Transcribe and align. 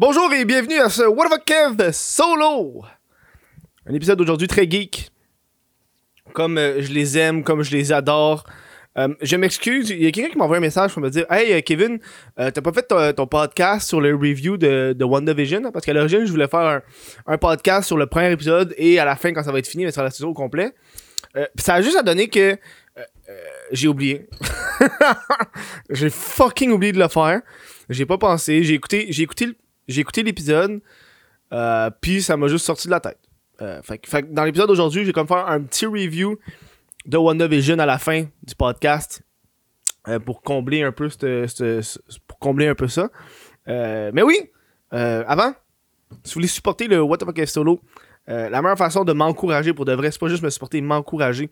Bonjour 0.00 0.32
et 0.32 0.46
bienvenue 0.46 0.78
à 0.78 0.88
ce 0.88 1.02
What 1.02 1.28
the 1.28 1.44
Kev 1.44 1.92
solo. 1.92 2.82
Un 3.84 3.92
épisode 3.92 4.16
d'aujourd'hui 4.16 4.48
très 4.48 4.62
geek. 4.62 5.10
Comme 6.32 6.56
euh, 6.56 6.80
je 6.80 6.90
les 6.90 7.18
aime, 7.18 7.44
comme 7.44 7.62
je 7.62 7.70
les 7.72 7.92
adore. 7.92 8.44
Euh, 8.96 9.08
je 9.20 9.36
m'excuse, 9.36 9.90
il 9.90 10.02
y 10.02 10.06
a 10.06 10.10
quelqu'un 10.10 10.30
qui 10.30 10.38
m'a 10.38 10.44
envoyé 10.44 10.56
un 10.56 10.62
message 10.62 10.94
pour 10.94 11.02
me 11.02 11.10
dire 11.10 11.26
Hey 11.30 11.52
euh, 11.52 11.60
Kevin, 11.60 11.98
euh, 12.38 12.50
t'as 12.50 12.62
pas 12.62 12.72
fait 12.72 12.88
ton, 13.12 13.26
podcast 13.26 13.86
sur 13.86 14.00
le 14.00 14.14
review 14.14 14.56
de, 14.56 14.94
de 14.98 15.04
WandaVision? 15.04 15.70
Parce 15.70 15.84
qu'à 15.84 15.92
l'origine, 15.92 16.24
je 16.24 16.30
voulais 16.30 16.48
faire 16.48 16.80
un, 17.26 17.36
podcast 17.36 17.86
sur 17.86 17.98
le 17.98 18.06
premier 18.06 18.32
épisode 18.32 18.74
et 18.78 18.98
à 18.98 19.04
la 19.04 19.16
fin, 19.16 19.34
quand 19.34 19.42
ça 19.42 19.52
va 19.52 19.58
être 19.58 19.68
fini, 19.68 19.84
mais 19.84 19.92
sur 19.92 20.02
la 20.02 20.10
saison 20.10 20.30
au 20.30 20.34
complet. 20.34 20.72
Ça 21.56 21.74
a 21.74 21.82
juste 21.82 21.98
à 21.98 22.02
donner 22.02 22.30
que 22.30 22.56
j'ai 23.70 23.86
oublié. 23.86 24.30
j'ai 25.90 26.08
fucking 26.08 26.70
oublié 26.70 26.92
de 26.92 26.98
le 26.98 27.08
faire. 27.08 27.42
J'ai 27.90 28.06
pas 28.06 28.16
pensé. 28.16 28.64
J'ai 28.64 28.72
écouté, 28.72 29.08
j'ai 29.10 29.24
écouté, 29.24 29.44
l- 29.44 29.54
j'ai 29.90 30.00
écouté 30.00 30.22
l'épisode. 30.22 30.80
Euh, 31.52 31.90
puis 32.00 32.22
ça 32.22 32.36
m'a 32.36 32.48
juste 32.48 32.64
sorti 32.64 32.86
de 32.86 32.92
la 32.92 33.00
tête. 33.00 33.18
Euh, 33.60 33.80
dans 34.30 34.44
l'épisode 34.44 34.68
d'aujourd'hui, 34.68 35.04
j'ai 35.04 35.12
comme 35.12 35.26
faire 35.26 35.48
un 35.48 35.60
petit 35.62 35.86
review 35.86 36.38
de 37.06 37.16
WandaVision 37.16 37.78
à 37.78 37.86
la 37.86 37.98
fin 37.98 38.24
du 38.42 38.54
podcast 38.54 39.22
euh, 40.08 40.18
pour 40.18 40.42
combler 40.42 40.82
un 40.82 40.92
peu 40.92 41.08
pour 42.26 42.38
combler 42.38 42.68
un 42.68 42.74
peu 42.74 42.88
ça. 42.88 43.10
Mais 43.66 44.22
oui, 44.22 44.36
avant, 44.90 45.52
si 46.24 46.30
vous 46.30 46.34
voulez 46.34 46.48
supporter 46.48 46.88
le 46.88 47.02
What 47.02 47.18
the 47.18 47.24
Fuck 47.24 47.46
solo, 47.46 47.80
la 48.26 48.62
meilleure 48.62 48.78
façon 48.78 49.04
de 49.04 49.12
m'encourager 49.12 49.74
pour 49.74 49.84
de 49.84 49.92
vrai, 49.92 50.10
c'est 50.10 50.20
pas 50.20 50.28
juste 50.28 50.42
me 50.42 50.50
supporter, 50.50 50.80
m'encourager. 50.80 51.50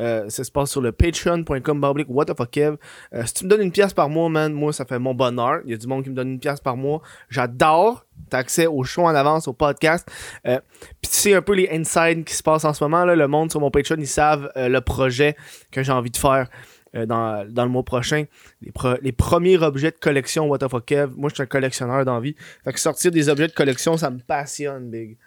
Euh, 0.00 0.28
ça 0.28 0.42
se 0.42 0.50
passe 0.50 0.70
sur 0.70 0.80
le 0.80 0.92
patreon.com 0.92 1.80
baroblique 1.80 2.08
what 2.08 2.26
the 2.26 2.36
fuck 2.36 2.50
Kev. 2.50 2.76
Euh, 3.12 3.24
si 3.24 3.34
tu 3.34 3.44
me 3.44 3.50
donnes 3.50 3.62
une 3.62 3.72
pièce 3.72 3.92
par 3.92 4.08
mois, 4.08 4.28
man, 4.28 4.52
moi 4.52 4.72
ça 4.72 4.84
fait 4.84 4.98
mon 4.98 5.14
bonheur. 5.14 5.60
Il 5.64 5.70
y 5.70 5.74
a 5.74 5.76
du 5.76 5.86
monde 5.86 6.02
qui 6.02 6.10
me 6.10 6.14
donne 6.14 6.30
une 6.30 6.40
pièce 6.40 6.60
par 6.60 6.76
mois. 6.76 7.00
J'adore. 7.28 8.04
T'as 8.30 8.38
accès 8.38 8.66
au 8.66 8.84
show 8.84 9.02
en 9.02 9.14
avance, 9.14 9.48
au 9.48 9.52
podcast. 9.52 10.08
Euh, 10.46 10.60
Puis 11.02 11.10
tu 11.10 11.16
sais 11.16 11.34
un 11.34 11.42
peu 11.42 11.54
les 11.54 11.68
insides 11.70 12.24
qui 12.24 12.34
se 12.34 12.42
passent 12.42 12.64
en 12.64 12.72
ce 12.72 12.82
moment. 12.82 13.04
Là, 13.04 13.16
le 13.16 13.28
monde 13.28 13.50
sur 13.50 13.60
mon 13.60 13.70
Patreon, 13.70 13.96
ils 13.98 14.06
savent 14.06 14.50
euh, 14.56 14.68
le 14.68 14.80
projet 14.80 15.36
que 15.70 15.82
j'ai 15.82 15.92
envie 15.92 16.10
de 16.10 16.16
faire 16.16 16.48
euh, 16.94 17.06
dans, 17.06 17.44
dans 17.50 17.64
le 17.64 17.70
mois 17.70 17.82
prochain. 17.82 18.24
Les, 18.62 18.72
les 19.02 19.12
premiers 19.12 19.58
objets 19.58 19.90
de 19.90 19.98
collection 19.98 20.46
What 20.46 20.58
the 20.58 20.68
fuck 20.68 20.86
Kev. 20.86 21.12
Moi, 21.16 21.28
je 21.28 21.34
suis 21.34 21.42
un 21.42 21.46
collectionneur 21.46 22.04
d'envie. 22.04 22.36
Fait 22.64 22.72
que 22.72 22.80
sortir 22.80 23.10
des 23.10 23.28
objets 23.28 23.48
de 23.48 23.52
collection, 23.52 23.96
ça 23.96 24.10
me 24.10 24.18
passionne, 24.18 24.90
big. 24.90 25.18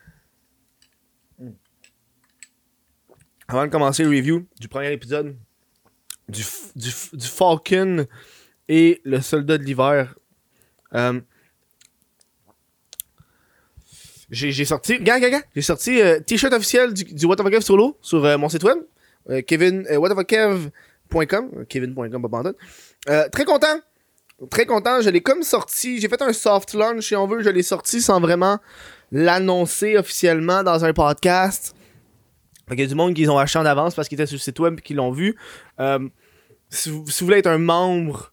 Mm. 1.39 1.49
Avant 3.47 3.65
de 3.65 3.71
commencer 3.71 4.03
le 4.03 4.09
review 4.09 4.45
du 4.59 4.67
premier 4.67 4.91
épisode 4.91 5.35
du, 6.27 6.43
du, 6.75 6.89
du 7.13 7.27
Falcon 7.27 8.05
et 8.67 9.01
le 9.05 9.21
soldat 9.21 9.57
de 9.57 9.63
l'hiver, 9.63 10.15
euh, 10.93 11.21
j'ai 14.29 14.65
sorti, 14.65 14.99
gars, 14.99 15.19
j'ai 15.55 15.61
sorti 15.61 16.01
euh, 16.01 16.19
t-shirt 16.19 16.53
officiel 16.53 16.93
du, 16.93 17.25
What 17.25 17.37
the 17.37 17.43
Fuck 17.43 17.51
Kev 17.51 17.61
solo 17.61 17.97
sur 18.01 18.25
euh, 18.25 18.37
mon 18.37 18.49
site 18.49 18.63
web, 18.63 18.79
Kevin, 19.45 19.85
kevin.com, 20.27 20.71
pas. 22.29 22.43
Euh, 23.09 23.29
très 23.29 23.45
content, 23.45 23.79
très 24.49 24.65
content, 24.65 24.99
je 24.99 25.09
l'ai 25.09 25.21
comme 25.21 25.43
sorti, 25.43 26.01
j'ai 26.01 26.09
fait 26.09 26.21
un 26.21 26.33
soft 26.33 26.73
launch 26.73 27.07
si 27.07 27.15
on 27.15 27.25
veut, 27.25 27.41
je 27.41 27.49
l'ai 27.49 27.63
sorti 27.63 28.01
sans 28.01 28.19
vraiment 28.19 28.59
l'annoncer 29.13 29.95
officiellement 29.95 30.63
dans 30.63 30.83
un 30.83 30.91
podcast. 30.91 31.73
Qu'il 32.69 32.79
y 32.79 32.83
a 32.83 32.87
du 32.87 32.95
monde 32.95 33.13
qui 33.13 33.27
ont 33.29 33.37
acheté 33.37 33.59
en 33.59 33.65
avance 33.65 33.95
parce 33.95 34.07
qu'ils 34.09 34.19
étaient 34.19 34.27
sur 34.27 34.35
le 34.35 34.41
site 34.41 34.59
web 34.59 34.75
et 34.79 34.81
qui 34.81 34.93
l'ont 34.93 35.11
vu. 35.11 35.35
Euh, 35.79 35.99
si, 36.69 36.89
vous, 36.89 37.05
voulez 37.21 37.37
être 37.37 37.47
un 37.47 37.59
membre, 37.59 38.31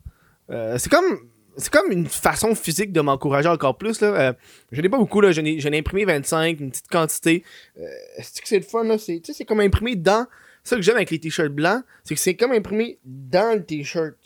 euh, 0.50 0.76
c'est 0.78 0.91
comme 0.91 1.20
c'est 1.56 1.72
comme 1.72 1.91
une 1.92 2.06
façon 2.06 2.54
physique 2.54 2.92
de 2.92 3.00
m'encourager 3.00 3.48
encore 3.48 3.78
plus. 3.78 4.00
Là. 4.00 4.08
Euh, 4.08 4.32
je 4.72 4.80
n'ai 4.80 4.88
pas 4.88 4.98
beaucoup, 4.98 5.20
là. 5.20 5.32
Je 5.32 5.41
n'ai, 5.41 5.78
imprimé 5.78 6.04
25, 6.04 6.60
une 6.60 6.70
petite 6.70 6.88
quantité. 6.88 7.44
Euh, 7.78 7.82
c'est 8.20 8.42
que 8.42 8.48
c'est 8.48 8.58
le 8.58 8.64
fun, 8.64 8.84
là? 8.84 8.98
C'est, 8.98 9.20
c'est 9.24 9.44
comme 9.44 9.60
imprimé 9.60 9.96
dans. 9.96 10.26
Ça 10.64 10.76
que 10.76 10.82
j'aime 10.82 10.96
avec 10.96 11.10
les 11.10 11.19
t-shirts 11.19 11.53
blancs, 11.53 11.84
c'est 12.04 12.14
que 12.14 12.20
c'est 12.20 12.34
comme 12.34 12.53
imprimé 12.53 12.98
dans 13.04 13.54
le 13.54 13.64
t-shirt. 13.64 14.16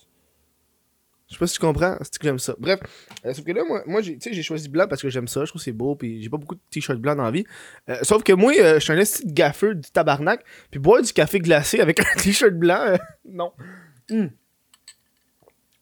Je 1.28 1.34
sais 1.34 1.38
pas 1.38 1.46
si 1.46 1.54
tu 1.54 1.60
comprends, 1.60 1.96
c'est 2.00 2.16
que 2.16 2.24
j'aime 2.24 2.38
ça. 2.38 2.54
Bref, 2.58 2.80
euh, 3.26 3.34
sauf 3.34 3.44
que 3.44 3.52
là, 3.52 3.62
moi, 3.66 3.82
moi 3.86 4.00
j'ai, 4.00 4.14
tu 4.16 4.28
sais, 4.28 4.34
j'ai 4.34 4.42
choisi 4.42 4.68
blanc 4.68 4.86
parce 4.88 5.02
que 5.02 5.10
j'aime 5.10 5.28
ça, 5.28 5.44
je 5.44 5.50
trouve 5.50 5.60
que 5.60 5.64
c'est 5.64 5.72
beau, 5.72 5.94
puis 5.94 6.22
j'ai 6.22 6.30
pas 6.30 6.38
beaucoup 6.38 6.54
de 6.54 6.60
t-shirts 6.70 6.98
blancs 6.98 7.18
dans 7.18 7.24
la 7.24 7.30
vie. 7.30 7.44
Euh, 7.90 7.98
sauf 8.02 8.22
que 8.22 8.32
moi, 8.32 8.54
euh, 8.58 8.74
je 8.74 8.84
suis 8.84 8.92
un 8.92 8.96
de 8.96 9.32
gaffeux 9.32 9.74
du 9.74 9.90
tabarnak, 9.90 10.42
puis 10.70 10.80
boire 10.80 11.02
du 11.02 11.12
café 11.12 11.38
glacé 11.38 11.80
avec 11.80 12.00
un 12.16 12.18
t-shirt 12.18 12.54
blanc, 12.54 12.80
euh, 12.80 12.96
non. 13.28 13.52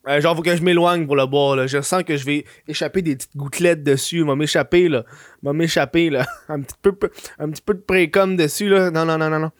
Euh, 0.08 0.20
genre, 0.20 0.36
faut 0.36 0.42
que 0.42 0.54
je 0.54 0.62
m'éloigne 0.62 1.06
pour 1.06 1.16
le 1.16 1.26
boire, 1.26 1.56
là. 1.56 1.66
Je 1.66 1.80
sens 1.80 2.04
que 2.04 2.16
je 2.16 2.24
vais 2.24 2.44
échapper 2.68 3.02
des 3.02 3.16
petites 3.16 3.36
gouttelettes 3.36 3.82
dessus. 3.82 4.22
M'a 4.22 4.36
m'échapper, 4.36 4.88
là. 4.88 5.04
M'a 5.42 5.52
m'échapper, 5.52 6.10
là. 6.10 6.26
un 6.48 6.60
petit 6.60 6.76
peu, 6.80 6.96
un 7.38 7.50
petit 7.50 7.62
peu 7.62 7.74
de 7.74 7.80
précom 7.80 8.36
dessus, 8.36 8.68
là. 8.68 8.90
Non, 8.90 9.04
non, 9.04 9.18
non, 9.18 9.28
non, 9.30 9.40
non. 9.40 9.50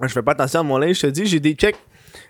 Je 0.00 0.08
fais 0.08 0.22
pas 0.22 0.32
attention 0.32 0.60
à 0.60 0.62
mon 0.62 0.78
linge, 0.78 0.96
je 0.96 1.02
te 1.02 1.06
dis, 1.08 1.26
j'ai 1.26 1.40
des 1.40 1.54
checks. 1.54 1.76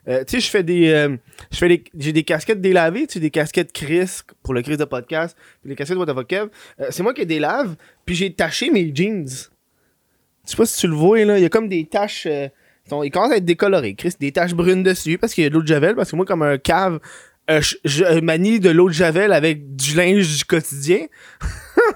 Euh, 0.09 0.25
tu 0.25 0.33
sais, 0.33 0.41
je 0.41 0.51
fais 0.51 0.63
des. 0.63 0.89
euh, 0.91 1.17
des. 1.63 1.85
J'ai 1.99 2.13
des 2.13 2.25
casquettes 2.25 2.61
délavées, 2.61 3.07
tu 3.07 3.15
sais, 3.15 3.21
des 3.21 3.31
casquettes 3.31 3.73
Chris 3.73 4.21
pour 4.43 4.55
le 4.55 4.63
Chris 4.63 4.77
de 4.77 4.85
podcast, 4.85 5.37
puis 5.61 5.71
les 5.71 5.77
casquettes 5.77 5.97
What. 5.97 6.07
Euh, 6.11 6.49
c'est 6.91 7.03
moi 7.03 7.15
qui 7.15 7.23
les 7.23 7.27
délave, 7.27 7.77
puis 8.05 8.15
j'ai 8.15 8.33
taché 8.33 8.71
mes 8.71 8.95
jeans. 8.95 9.27
Je 9.27 10.51
sais 10.51 10.57
pas 10.57 10.67
si 10.67 10.79
tu 10.79 10.89
le 10.89 10.95
vois, 10.95 11.25
là. 11.25 11.39
Il 11.39 11.43
y 11.43 11.47
a 11.47 11.49
comme 11.49 11.69
des 11.69 11.87
taches. 11.87 12.27
ils 12.27 13.11
commencent 13.11 13.33
à 13.33 13.37
être 13.37 13.45
décolorés, 13.45 13.95
Chris. 13.95 14.15
Des 14.21 14.33
taches 14.33 14.55
brunes 14.55 14.83
dessus 14.83 15.17
parce 15.17 15.33
qu'il 15.33 15.45
y 15.45 15.47
a 15.47 15.51
de 15.51 15.55
l'eau 15.55 15.63
de 15.63 15.67
Javel. 15.67 15.95
Parce 15.95 16.11
que 16.11 16.17
moi, 16.17 16.27
comme 16.27 16.43
un 16.43 16.59
cave, 16.59 17.01
je, 17.49 18.21
manie 18.21 18.61
de 18.61 18.69
l'eau 18.69 18.89
de 18.89 18.95
Javel 18.95 19.33
avec 19.33 19.75
du 19.75 19.95
linge 19.95 20.39
du 20.39 20.45
quotidien. 20.45 21.07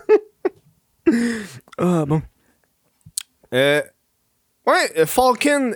Ah, 1.79 2.05
bon. 2.07 2.21
Euh, 3.55 3.81
ouais, 4.67 5.07
Falcon 5.07 5.75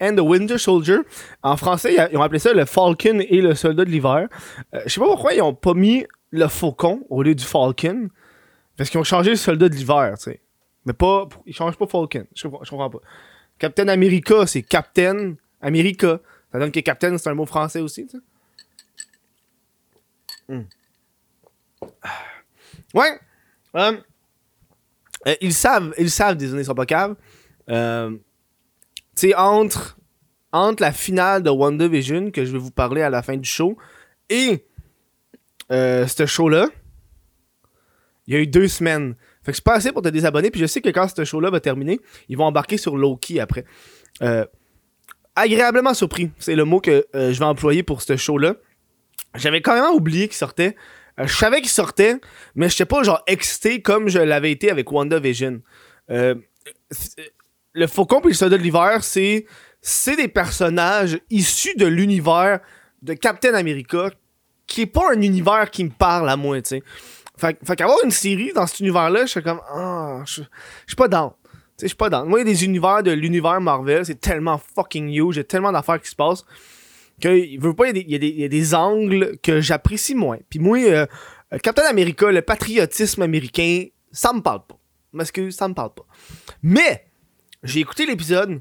and 0.00 0.16
the 0.16 0.20
Winter 0.20 0.58
Soldier. 0.58 0.98
En 1.42 1.56
français, 1.56 1.96
ils 2.12 2.16
ont 2.16 2.22
appelé 2.22 2.38
ça 2.38 2.52
le 2.52 2.64
Falcon 2.64 3.20
et 3.20 3.40
le 3.40 3.54
soldat 3.54 3.84
de 3.84 3.90
l'hiver. 3.90 4.28
Euh, 4.74 4.80
je 4.86 4.92
sais 4.92 5.00
pas 5.00 5.06
pourquoi 5.06 5.34
ils 5.34 5.42
ont 5.42 5.54
pas 5.54 5.74
mis 5.74 6.06
le 6.30 6.48
faucon 6.48 7.04
au 7.10 7.22
lieu 7.22 7.34
du 7.34 7.44
Falcon. 7.44 8.08
Parce 8.76 8.90
qu'ils 8.90 9.00
ont 9.00 9.04
changé 9.04 9.30
le 9.30 9.36
soldat 9.36 9.68
de 9.68 9.74
l'hiver, 9.74 10.14
tu 10.16 10.24
sais. 10.24 10.40
Mais 10.84 10.92
pas. 10.92 11.28
Ils 11.46 11.54
changent 11.54 11.76
pas 11.76 11.86
Falcon. 11.86 12.26
Je 12.34 12.48
comprends, 12.48 12.90
pas. 12.90 12.98
Captain 13.58 13.88
America, 13.88 14.46
c'est 14.46 14.62
Captain 14.62 15.34
America. 15.60 16.20
Ça 16.52 16.58
donne 16.58 16.72
que 16.72 16.80
Captain, 16.80 17.16
c'est 17.18 17.30
un 17.30 17.34
mot 17.34 17.46
français 17.46 17.80
aussi, 17.80 18.06
tu 18.06 18.18
sais. 18.18 18.22
Hmm. 20.46 20.64
Ouais. 22.92 23.18
Euh, 23.76 23.96
euh, 25.26 25.34
ils 25.40 25.54
savent, 25.54 25.94
ils 25.98 26.10
savent, 26.10 26.36
désolé, 26.36 26.62
ils 26.62 26.66
sont 26.66 26.74
pas 26.74 26.86
caves. 26.86 27.16
Tu 29.16 29.28
sais, 29.28 29.34
entre, 29.34 29.96
la 30.52 30.92
finale 30.92 31.42
de 31.42 31.50
WandaVision, 31.50 32.30
que 32.30 32.44
je 32.44 32.52
vais 32.52 32.58
vous 32.58 32.70
parler 32.70 33.02
à 33.02 33.10
la 33.10 33.22
fin 33.22 33.36
du 33.36 33.48
show, 33.48 33.76
et 34.30 34.64
euh, 35.72 36.06
ce 36.06 36.26
show-là, 36.26 36.68
il 38.26 38.34
y 38.34 38.36
a 38.36 38.40
eu 38.40 38.46
deux 38.46 38.68
semaines. 38.68 39.16
Fait 39.42 39.52
que 39.52 39.56
c'est 39.56 39.64
pas 39.64 39.74
assez 39.74 39.92
pour 39.92 40.02
te 40.02 40.08
désabonner, 40.08 40.50
puis 40.50 40.60
je 40.60 40.66
sais 40.66 40.80
que 40.80 40.88
quand 40.88 41.08
ce 41.14 41.24
show-là 41.24 41.50
va 41.50 41.60
terminer, 41.60 42.00
ils 42.28 42.36
vont 42.36 42.44
embarquer 42.44 42.78
sur 42.78 42.96
Loki 42.96 43.40
après. 43.40 43.64
Euh, 44.22 44.46
agréablement 45.36 45.94
surpris, 45.94 46.30
c'est 46.38 46.54
le 46.54 46.64
mot 46.64 46.80
que 46.80 47.06
euh, 47.14 47.32
je 47.32 47.38
vais 47.38 47.44
employer 47.44 47.82
pour 47.82 48.02
ce 48.02 48.16
show-là. 48.16 48.54
J'avais 49.34 49.60
quand 49.60 49.74
même 49.74 49.94
oublié 49.94 50.28
qu'il 50.28 50.36
sortait. 50.36 50.76
Je 51.18 51.32
savais 51.32 51.60
qu'il 51.60 51.70
sortait, 51.70 52.20
mais 52.54 52.68
j'étais 52.68 52.86
pas 52.86 53.02
genre 53.02 53.22
excité 53.26 53.82
comme 53.82 54.08
je 54.08 54.18
l'avais 54.18 54.50
été 54.50 54.70
avec 54.70 54.90
WandaVision. 54.90 55.60
Euh, 56.10 56.34
le 57.74 57.86
Faucon 57.86 58.20
et 58.20 58.28
le 58.28 58.34
Soldat 58.34 58.56
de 58.56 58.62
l'hiver, 58.62 59.02
c'est 59.02 59.46
c'est 59.80 60.16
des 60.16 60.28
personnages 60.28 61.18
issus 61.28 61.74
de 61.76 61.86
l'univers 61.86 62.60
de 63.02 63.12
Captain 63.12 63.52
America, 63.52 64.10
qui 64.66 64.82
est 64.82 64.86
pas 64.86 65.12
un 65.12 65.20
univers 65.20 65.70
qui 65.70 65.84
me 65.84 65.90
parle 65.90 66.30
à 66.30 66.36
moi, 66.36 66.60
tu 66.62 66.68
sais. 66.68 66.82
Fait, 67.36 67.58
qu'avoir 67.76 67.98
une 68.04 68.12
série 68.12 68.52
dans 68.54 68.66
cet 68.66 68.80
univers-là, 68.80 69.26
je 69.26 69.32
suis 69.32 69.42
comme 69.42 69.60
ah, 69.68 70.22
je 70.24 70.42
suis 70.86 70.96
pas 70.96 71.08
sais, 71.10 71.32
je 71.82 71.86
suis 71.88 71.96
pas 71.96 72.08
down. 72.08 72.28
Moi, 72.28 72.40
il 72.40 72.46
y 72.46 72.50
a 72.50 72.52
des 72.52 72.64
univers 72.64 73.02
de 73.02 73.10
l'univers 73.10 73.60
Marvel, 73.60 74.06
c'est 74.06 74.20
tellement 74.20 74.58
fucking 74.74 75.08
huge, 75.08 75.38
a 75.38 75.44
tellement 75.44 75.72
d'affaires 75.72 76.00
qui 76.00 76.08
se 76.08 76.16
passent 76.16 76.44
que 77.20 77.36
il 77.36 77.58
veut 77.60 77.74
pas, 77.74 77.88
il 77.90 78.10
y 78.10 78.44
a 78.44 78.48
des 78.48 78.74
angles 78.74 79.36
que 79.42 79.60
j'apprécie 79.60 80.14
moins. 80.14 80.38
Puis 80.48 80.58
moi, 80.58 80.78
euh, 80.78 81.06
euh, 81.52 81.58
Captain 81.58 81.84
America, 81.88 82.30
le 82.30 82.42
patriotisme 82.42 83.22
américain, 83.22 83.84
ça 84.12 84.32
me 84.32 84.40
parle 84.40 84.66
pas. 84.66 84.78
M'excuse, 85.12 85.54
ça 85.54 85.68
me 85.68 85.74
parle 85.74 85.94
pas. 85.94 86.06
Mais, 86.62 87.06
j'ai 87.64 87.80
écouté 87.80 88.06
l'épisode, 88.06 88.60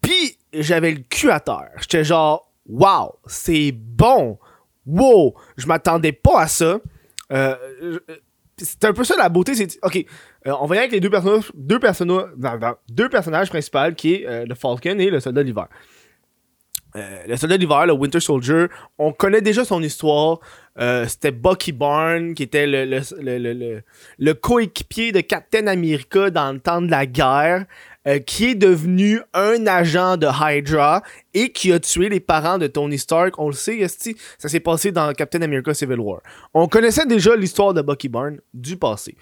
puis 0.00 0.38
j'avais 0.52 0.92
le 0.92 1.00
cul 1.08 1.30
à 1.30 1.40
terre. 1.40 1.70
J'étais 1.80 2.04
genre, 2.04 2.50
wow, 2.66 3.16
c'est 3.26 3.72
bon. 3.72 4.38
Wow, 4.86 5.34
je 5.56 5.66
m'attendais 5.66 6.12
pas 6.12 6.40
à 6.42 6.46
ça. 6.48 6.78
Euh, 7.32 7.56
je- 7.80 8.14
c'est 8.56 8.84
un 8.84 8.92
peu 8.92 9.02
ça 9.02 9.16
la 9.18 9.28
beauté, 9.28 9.54
c'est 9.54 9.78
ok, 9.82 9.96
euh, 10.46 10.52
on 10.60 10.66
va 10.66 10.76
y 10.76 10.78
aller 10.78 10.84
avec 10.86 10.92
les 10.92 11.00
deux 11.00 11.10
personnages, 11.10 11.50
deux 11.54 11.80
personnages, 11.80 12.28
deux 12.88 13.08
personnages 13.08 13.48
principaux 13.50 13.92
qui 13.96 14.14
est 14.14 14.26
euh, 14.26 14.44
le 14.46 14.54
Falcon 14.54 14.98
et 14.98 15.10
le 15.10 15.18
Soldat 15.20 15.42
d'hiver. 15.42 15.66
Euh, 16.96 17.24
le 17.26 17.36
soldat 17.36 17.58
d'hiver, 17.58 17.86
le 17.86 17.92
Winter 17.92 18.20
Soldier, 18.20 18.66
on 18.98 19.12
connaît 19.12 19.40
déjà 19.40 19.64
son 19.64 19.82
histoire. 19.82 20.38
Euh, 20.78 21.06
c'était 21.08 21.32
Bucky 21.32 21.72
Barnes, 21.72 22.34
qui 22.34 22.44
était 22.44 22.66
le 22.68 24.32
coéquipier 24.34 25.10
de 25.10 25.20
Captain 25.20 25.66
America 25.66 26.30
dans 26.30 26.52
le 26.52 26.60
temps 26.60 26.80
de 26.80 26.90
la 26.90 27.06
guerre, 27.06 27.64
euh, 28.06 28.18
qui 28.18 28.50
est 28.50 28.54
devenu 28.54 29.20
un 29.32 29.66
agent 29.66 30.16
de 30.16 30.26
Hydra 30.26 31.02
et 31.32 31.50
qui 31.50 31.72
a 31.72 31.80
tué 31.80 32.08
les 32.08 32.20
parents 32.20 32.58
de 32.58 32.66
Tony 32.66 32.98
Stark. 32.98 33.38
On 33.38 33.48
le 33.48 33.54
sait, 33.54 33.78
Esti, 33.78 34.16
ça 34.38 34.48
s'est 34.48 34.60
passé 34.60 34.92
dans 34.92 35.12
Captain 35.12 35.42
America 35.42 35.72
Civil 35.74 36.00
War. 36.00 36.20
On 36.52 36.68
connaissait 36.68 37.06
déjà 37.06 37.34
l'histoire 37.36 37.74
de 37.74 37.82
Bucky 37.82 38.08
Barnes 38.08 38.40
du 38.52 38.76
passé. 38.76 39.16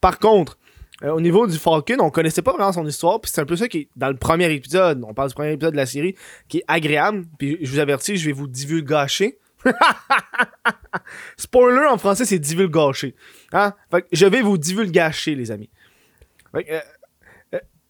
Par 0.00 0.18
contre, 0.18 0.58
euh, 1.02 1.10
au 1.10 1.20
niveau 1.20 1.46
du 1.46 1.58
Falcon, 1.58 1.96
on 2.00 2.10
connaissait 2.10 2.42
pas 2.42 2.52
vraiment 2.52 2.72
son 2.72 2.86
histoire, 2.86 3.20
puis 3.20 3.30
c'est 3.32 3.40
un 3.40 3.46
peu 3.46 3.56
ça 3.56 3.68
qui 3.68 3.78
est 3.78 3.88
dans 3.96 4.08
le 4.08 4.16
premier 4.16 4.52
épisode, 4.52 5.02
on 5.06 5.12
parle 5.12 5.28
du 5.28 5.34
premier 5.34 5.52
épisode 5.52 5.72
de 5.72 5.78
la 5.78 5.86
série, 5.86 6.14
qui 6.48 6.58
est 6.58 6.64
agréable, 6.68 7.24
puis 7.38 7.58
je 7.60 7.70
vous 7.70 7.78
avertis, 7.78 8.16
je 8.16 8.26
vais 8.26 8.32
vous 8.32 8.46
divulgacher. 8.46 9.38
Spoiler 11.36 11.86
en 11.86 11.98
français, 11.98 12.24
c'est 12.24 12.38
divulgacher. 12.38 13.14
Hein? 13.52 13.74
Fait 13.90 14.02
que 14.02 14.08
je 14.12 14.26
vais 14.26 14.42
vous 14.42 14.56
divulgacher, 14.56 15.34
les 15.34 15.50
amis. 15.50 15.70
Fait 16.54 16.64
que, 16.64 16.72
euh, 16.72 16.80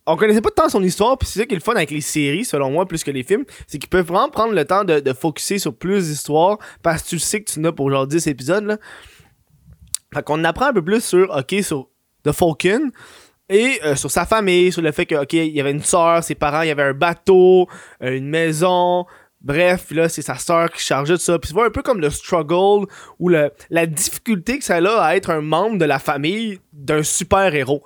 on 0.06 0.16
connaissait 0.16 0.40
pas 0.40 0.50
tant 0.50 0.68
son 0.68 0.82
histoire, 0.82 1.16
puis 1.16 1.28
c'est 1.28 1.40
ça 1.40 1.46
qui 1.46 1.54
est 1.54 1.58
le 1.58 1.62
fun 1.62 1.74
avec 1.74 1.90
les 1.90 2.00
séries, 2.00 2.44
selon 2.44 2.70
moi, 2.70 2.86
plus 2.86 3.02
que 3.02 3.10
les 3.10 3.22
films, 3.22 3.44
c'est 3.66 3.78
qu'ils 3.78 3.88
peuvent 3.88 4.06
vraiment 4.06 4.28
prendre 4.28 4.52
le 4.52 4.64
temps 4.64 4.84
de, 4.84 5.00
de 5.00 5.12
focuser 5.12 5.58
sur 5.58 5.74
plus 5.74 6.08
d'histoires, 6.08 6.58
parce 6.82 7.02
que 7.02 7.08
tu 7.08 7.18
sais 7.18 7.42
que 7.42 7.50
tu 7.50 7.60
n'as 7.60 7.72
pour 7.72 7.90
genre 7.90 8.06
10 8.06 8.26
épisodes, 8.26 8.64
là. 8.64 8.78
Fait 10.12 10.22
qu'on 10.22 10.44
apprend 10.44 10.66
un 10.66 10.72
peu 10.72 10.82
plus 10.84 11.02
sur, 11.02 11.30
ok, 11.30 11.62
sur 11.62 11.88
The 12.24 12.32
Falcon, 12.32 12.90
et 13.48 13.80
euh, 13.84 13.94
sur 13.96 14.10
sa 14.10 14.26
famille, 14.26 14.72
sur 14.72 14.82
le 14.82 14.92
fait 14.92 15.06
que, 15.06 15.14
ok, 15.16 15.32
il 15.32 15.52
y 15.52 15.60
avait 15.60 15.70
une 15.72 15.82
soeur, 15.82 16.22
ses 16.22 16.34
parents, 16.34 16.62
il 16.62 16.68
y 16.68 16.70
avait 16.70 16.82
un 16.82 16.94
bateau, 16.94 17.68
euh, 18.02 18.16
une 18.16 18.28
maison, 18.28 19.06
bref, 19.40 19.90
là, 19.90 20.08
c'est 20.08 20.22
sa 20.22 20.36
soeur 20.38 20.70
qui 20.70 20.82
chargeait 20.82 21.14
de 21.14 21.18
ça. 21.18 21.38
Puis 21.38 21.48
tu 21.48 21.54
vois 21.54 21.66
un 21.66 21.70
peu 21.70 21.82
comme 21.82 22.00
le 22.00 22.10
struggle 22.10 22.86
ou 23.18 23.28
la 23.28 23.86
difficulté 23.86 24.58
que 24.58 24.64
ça 24.64 24.76
a 24.76 25.02
à 25.02 25.16
être 25.16 25.30
un 25.30 25.42
membre 25.42 25.78
de 25.78 25.84
la 25.84 25.98
famille 25.98 26.58
d'un 26.72 27.02
super-héros. 27.02 27.82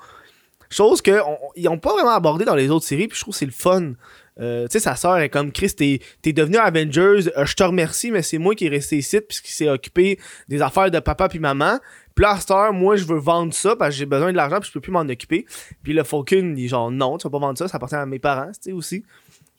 Chose 0.71 1.01
qu'ils 1.03 1.23
n'ont 1.65 1.79
pas 1.79 1.93
vraiment 1.93 2.15
abordé 2.15 2.45
dans 2.45 2.55
les 2.55 2.71
autres 2.71 2.87
séries, 2.87 3.09
puis 3.09 3.17
je 3.17 3.23
trouve 3.23 3.35
que 3.35 3.39
c'est 3.39 3.47
le 3.47 3.53
fun. 3.53 3.95
Euh, 4.41 4.67
tu 4.69 4.73
sais, 4.73 4.81
sa 4.81 4.95
soeur 4.95 5.19
est 5.19 5.31
comme 5.31 5.51
Chris, 5.51 5.73
t'es, 5.75 6.01
t'es 6.23 6.33
devenu 6.33 6.59
Avengers, 6.59 7.29
euh, 7.37 7.45
je 7.45 7.55
te 7.55 7.63
remercie, 7.63 8.13
mais 8.13 8.23
c'est 8.23 8.39
moi 8.39 8.55
qui 8.55 8.67
est 8.67 8.71
resté 8.71 8.99
ici 8.99 9.21
puisqu'il 9.21 9.51
s'est 9.51 9.69
occupé 9.69 10.19
des 10.49 10.63
affaires 10.63 10.91
de 10.91 11.01
papa 11.01 11.29
puis 11.29 11.41
maman. 11.41 11.79
Puis 12.15 12.25
là, 12.25 12.73
moi, 12.73 12.97
je 12.97 13.05
veux 13.05 13.19
vendre 13.19 13.53
ça 13.53 13.75
parce 13.77 13.91
que 13.91 13.97
j'ai 13.97 14.07
besoin 14.07 14.31
de 14.33 14.37
l'argent 14.37 14.61
puis 14.61 14.69
je 14.69 14.73
peux 14.73 14.81
plus 14.81 14.93
m'en 14.93 15.01
occuper. 15.01 15.45
Puis 15.83 15.93
le 15.93 16.05
Falcon, 16.05 16.55
il 16.57 16.65
est 16.65 16.69
genre, 16.69 16.91
non, 16.91 17.19
tu 17.19 17.25
vas 17.25 17.31
pas 17.31 17.39
vendre 17.39 17.59
ça, 17.59 17.69
ça 17.69 17.77
appartient 17.77 17.97
à 17.97 18.07
mes 18.07 18.19
parents, 18.19 18.51
tu 18.53 18.59
sais, 18.61 18.73
aussi. 18.73 19.05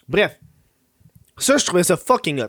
Bref. 0.08 0.40
Ça, 1.38 1.58
je 1.58 1.66
trouvais 1.66 1.84
ça 1.84 1.98
fucking 1.98 2.42
hot. 2.42 2.48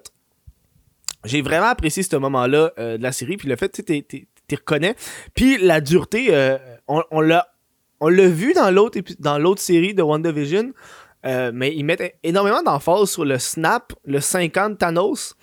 J'ai 1.24 1.42
vraiment 1.42 1.66
apprécié 1.66 2.02
ce 2.02 2.16
moment-là 2.16 2.72
euh, 2.78 2.96
de 2.96 3.02
la 3.02 3.12
série, 3.12 3.36
puis 3.36 3.48
le 3.48 3.56
fait, 3.56 3.68
tu 3.68 3.82
sais, 3.86 4.02
t'y 4.02 4.56
reconnais. 4.56 4.96
Puis 5.34 5.58
la 5.58 5.80
dureté, 5.80 6.56
on, 6.88 7.02
on 7.10 7.20
l'a 7.20 7.49
on 8.00 8.08
l'a 8.08 8.28
vu 8.28 8.52
dans 8.52 8.70
l'autre 8.70 8.98
dans 9.18 9.38
l'autre 9.38 9.60
série 9.60 9.94
de 9.94 10.02
WandaVision, 10.02 10.72
euh, 11.26 11.50
mais 11.54 11.74
ils 11.74 11.84
mettent 11.84 12.16
énormément 12.22 12.62
d'emphase 12.62 13.10
sur 13.10 13.24
le 13.24 13.38
snap, 13.38 13.92
le 14.04 14.20
50 14.20 14.78
Thanos, 14.78 15.36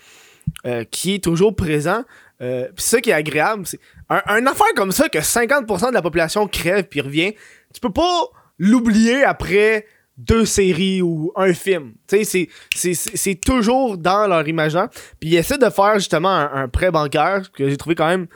euh, 0.65 0.83
qui 0.85 1.15
est 1.15 1.23
toujours 1.23 1.55
présent. 1.55 2.03
Euh, 2.41 2.67
Pis 2.75 2.83
ça 2.83 3.01
qui 3.01 3.09
est 3.09 3.13
agréable, 3.13 3.65
c'est 3.65 3.79
un, 4.09 4.21
un, 4.27 4.45
affaire 4.45 4.67
comme 4.75 4.91
ça 4.91 5.09
que 5.09 5.17
50% 5.19 5.89
de 5.89 5.93
la 5.93 6.01
population 6.01 6.47
crève 6.47 6.83
puis 6.83 7.01
revient. 7.01 7.33
Tu 7.73 7.79
peux 7.79 7.93
pas 7.93 8.27
l'oublier 8.59 9.23
après 9.23 9.85
deux 10.17 10.45
séries 10.45 11.01
ou 11.01 11.31
un 11.35 11.53
film. 11.53 11.93
Tu 12.07 12.25
sais, 12.25 12.49
c'est 12.73 13.35
toujours 13.35 13.97
dans 13.97 14.27
leur 14.27 14.47
imaginaire. 14.47 14.89
Puis 15.19 15.29
ils 15.29 15.35
essaient 15.35 15.59
de 15.59 15.69
faire 15.69 15.95
justement 15.95 16.29
un, 16.29 16.67
prêt 16.67 16.91
bancaire 16.91 17.51
que 17.51 17.69
j'ai 17.69 17.77
trouvé 17.77 17.95
quand 17.95 18.07
même 18.07 18.27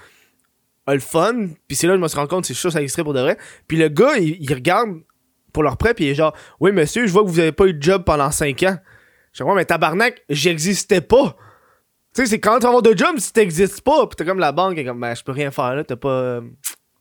le 0.88 1.00
fun. 1.00 1.48
Puis 1.68 1.78
c'est 1.78 1.88
là 1.88 1.94
que 1.94 2.00
je 2.00 2.04
me 2.04 2.07
suis 2.07 2.18
rendu 2.18 2.30
compte 2.30 2.45
c'est 2.45 2.54
chaud 2.54 2.69
ça 2.69 2.81
extrait 2.81 3.04
pour 3.04 3.13
de 3.13 3.19
vrai. 3.19 3.38
Puis 3.68 3.78
le 3.78 3.89
gars, 3.89 4.18
il, 4.18 4.54
regarde 4.54 5.01
pour 5.54 5.63
leur 5.63 5.78
prêt, 5.78 5.94
puis 5.94 6.06
il 6.06 6.10
est 6.10 6.16
genre, 6.16 6.36
oui, 6.60 6.72
monsieur, 6.72 7.06
je 7.06 7.12
vois 7.12 7.24
que 7.24 7.28
vous 7.28 7.39
avez 7.39 7.51
pas 7.51 7.66
eu 7.66 7.74
de 7.74 7.81
job 7.81 8.04
pendant 8.04 8.31
5 8.31 8.63
ans. 8.63 8.78
Je 9.33 9.44
ouais, 9.44 9.56
mais 9.56 9.66
tabarnak, 9.66 10.24
j'existais 10.30 11.01
pas. 11.01 11.36
Tu 12.13 12.22
sais, 12.22 12.25
c'est 12.25 12.39
quand 12.39 12.60
tu 12.60 12.68
vas 12.68 12.81
de 12.81 12.98
job 12.98 13.18
si 13.18 13.31
t'existes 13.31 13.81
pas. 13.81 14.06
Puis 14.07 14.18
t'es 14.18 14.25
comme 14.25 14.39
la 14.39 14.51
banque, 14.51 14.78
est 14.78 14.86
comme, 14.86 15.00
ben, 15.00 15.16
je 15.16 15.24
peux 15.24 15.31
rien 15.31 15.51
faire, 15.51 15.75
là, 15.75 15.83
t'as 15.83 15.95
pas. 15.95 16.10
Euh, 16.10 16.42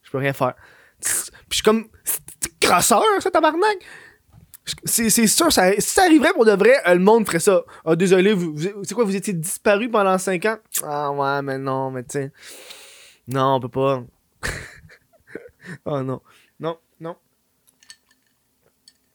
je 0.03 0.11
peux 0.11 0.19
rien 0.19 0.33
faire. 0.33 0.55
Puis 1.01 1.11
je 1.51 1.55
suis 1.57 1.63
comme, 1.63 1.89
crasseur, 2.61 3.03
ça, 3.21 3.31
tabarnak. 3.31 3.79
C'est 4.85 5.11
sûr, 5.27 5.51
ça, 5.53 5.73
si 5.73 5.81
ça 5.81 6.03
arriverait 6.03 6.33
pour 6.33 6.45
de 6.45 6.53
vrai, 6.53 6.75
euh, 6.87 6.95
le 6.95 7.01
monde 7.01 7.27
ferait 7.27 7.41
ça. 7.41 7.63
Ah, 7.85 7.97
désolé, 7.97 8.33
vous, 8.33 8.55
c'est 8.85 8.95
quoi, 8.95 9.05
vous 9.05 9.17
étiez 9.17 9.33
disparu 9.33 9.91
pendant 9.91 10.17
5 10.17 10.45
ans? 10.47 10.59
Ah, 10.85 11.11
ouais, 11.11 11.43
mais 11.43 11.59
non, 11.59 11.91
mais 11.91 12.05
tu 12.05 12.11
sais. 12.11 12.33
Non, 13.33 13.57
on 13.57 13.61
peut 13.61 13.69
pas. 13.69 14.03
oh 15.85 16.03
non. 16.03 16.21
Non, 16.59 16.79
non. 17.01 17.17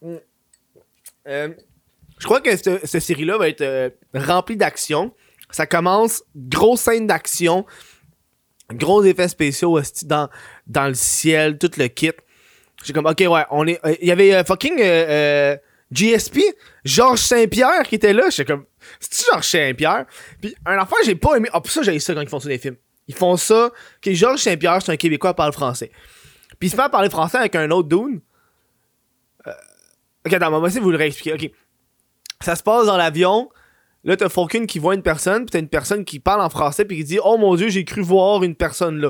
Mm. 0.01 0.15
Euh, 1.27 1.49
je 2.19 2.25
crois 2.25 2.39
que 2.41 2.55
cette, 2.55 2.99
série-là 2.99 3.37
va 3.37 3.49
être 3.49 3.61
euh, 3.61 3.89
remplie 4.13 4.55
d'action. 4.55 5.13
Ça 5.51 5.67
commence, 5.67 6.23
grosse 6.35 6.81
scène 6.81 7.07
d'action, 7.07 7.65
gros 8.71 9.03
effets 9.03 9.27
spéciaux 9.27 9.79
dans, 10.03 10.29
dans 10.67 10.87
le 10.87 10.93
ciel, 10.93 11.57
tout 11.57 11.71
le 11.77 11.87
kit. 11.87 12.11
J'ai 12.83 12.93
comme, 12.93 13.05
ok, 13.05 13.19
ouais, 13.19 13.45
on 13.51 13.67
est. 13.67 13.79
Il 14.01 14.07
y 14.07 14.11
avait 14.11 14.43
fucking 14.43 14.79
GSP, 15.91 16.39
Georges 16.83 17.19
Saint-Pierre 17.19 17.83
qui 17.83 17.95
était 17.95 18.13
là. 18.13 18.29
J'étais 18.29 18.45
comme, 18.45 18.65
c'est-tu 18.99 19.23
Georges 19.31 19.47
Saint-Pierre? 19.47 20.05
Puis 20.41 20.55
un 20.65 20.77
enfant, 20.79 20.95
j'ai 21.05 21.15
pas 21.15 21.37
aimé. 21.37 21.49
Ah, 21.53 21.61
pour 21.61 21.71
ça, 21.71 21.81
j'ai 21.83 21.99
ça 21.99 22.13
quand 22.13 22.21
ils 22.21 22.29
font 22.29 22.39
ça 22.39 22.49
des 22.49 22.57
films. 22.57 22.77
Ils 23.07 23.15
font 23.15 23.37
ça. 23.37 23.71
que 24.01 24.13
Georges 24.13 24.41
Saint-Pierre, 24.41 24.81
c'est 24.81 24.91
un 24.91 24.97
Québécois, 24.97 25.33
parle 25.33 25.53
français. 25.53 25.91
Puis 26.59 26.69
il 26.69 26.71
se 26.71 26.77
met 26.77 26.83
à 26.83 26.89
parler 26.89 27.09
français 27.09 27.37
avec 27.37 27.55
un 27.55 27.69
autre 27.71 27.89
dude. 27.89 28.21
Ok, 30.25 30.33
attends, 30.33 30.49
moi 30.49 30.59
aussi, 30.59 30.79
vous 30.79 30.91
le 30.91 30.97
réexpliquer. 30.97 31.33
Ok. 31.33 31.51
Ça 32.41 32.55
se 32.55 32.63
passe 32.63 32.87
dans 32.87 32.97
l'avion. 32.97 33.49
Là, 34.03 34.17
t'as 34.17 34.29
Falcon 34.29 34.65
qui 34.65 34.79
voit 34.79 34.95
une 34.95 35.01
personne, 35.01 35.45
puis 35.45 35.51
t'as 35.51 35.59
une 35.59 35.69
personne 35.69 36.05
qui 36.05 36.19
parle 36.19 36.41
en 36.41 36.49
français, 36.49 36.85
puis 36.85 36.97
qui 36.97 37.03
dit 37.03 37.19
Oh 37.23 37.37
mon 37.37 37.55
dieu, 37.55 37.69
j'ai 37.69 37.85
cru 37.85 38.01
voir 38.01 38.43
une 38.43 38.55
personne 38.55 38.99
là. 38.99 39.09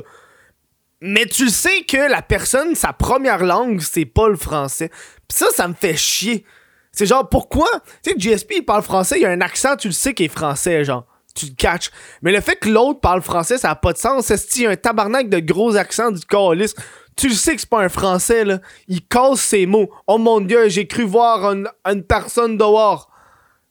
Mais 1.02 1.26
tu 1.26 1.50
sais 1.50 1.82
que 1.82 2.10
la 2.10 2.22
personne, 2.22 2.74
sa 2.74 2.94
première 2.94 3.44
langue, 3.44 3.80
c'est 3.80 4.06
pas 4.06 4.28
le 4.28 4.36
français. 4.36 4.90
Pis 5.28 5.36
ça, 5.36 5.46
ça 5.50 5.68
me 5.68 5.74
fait 5.74 5.96
chier. 5.96 6.44
C'est 6.92 7.04
genre, 7.04 7.28
pourquoi? 7.28 7.68
Tu 8.02 8.12
sais, 8.12 8.18
GSP, 8.18 8.52
il 8.56 8.64
parle 8.64 8.82
français, 8.82 9.20
il 9.20 9.26
a 9.26 9.30
un 9.30 9.42
accent, 9.42 9.76
tu 9.76 9.88
le 9.88 9.92
sais 9.92 10.14
qu'il 10.14 10.26
est 10.26 10.30
français, 10.30 10.82
genre. 10.84 11.06
Tu 11.36 11.46
le 11.46 11.54
catches. 11.54 11.90
Mais 12.22 12.32
le 12.32 12.40
fait 12.40 12.56
que 12.56 12.68
l'autre 12.68 13.00
parle 13.00 13.20
français, 13.20 13.58
ça 13.58 13.70
a 13.70 13.76
pas 13.76 13.92
de 13.92 13.98
sens. 13.98 14.34
C'est 14.34 14.66
un 14.66 14.74
tabarnak 14.74 15.28
de 15.28 15.38
gros 15.38 15.76
accents 15.76 16.10
du 16.10 16.24
calice? 16.24 16.74
Tu 17.14 17.30
sais 17.30 17.54
que 17.54 17.60
c'est 17.60 17.68
pas 17.68 17.82
un 17.82 17.90
français, 17.90 18.44
là. 18.44 18.60
Il 18.88 19.06
casse 19.06 19.40
ses 19.40 19.66
mots. 19.66 19.90
Oh 20.06 20.16
mon 20.16 20.40
dieu, 20.40 20.68
j'ai 20.68 20.86
cru 20.86 21.04
voir 21.04 21.52
une, 21.52 22.02
personne 22.02 22.56
dehors. 22.56 23.10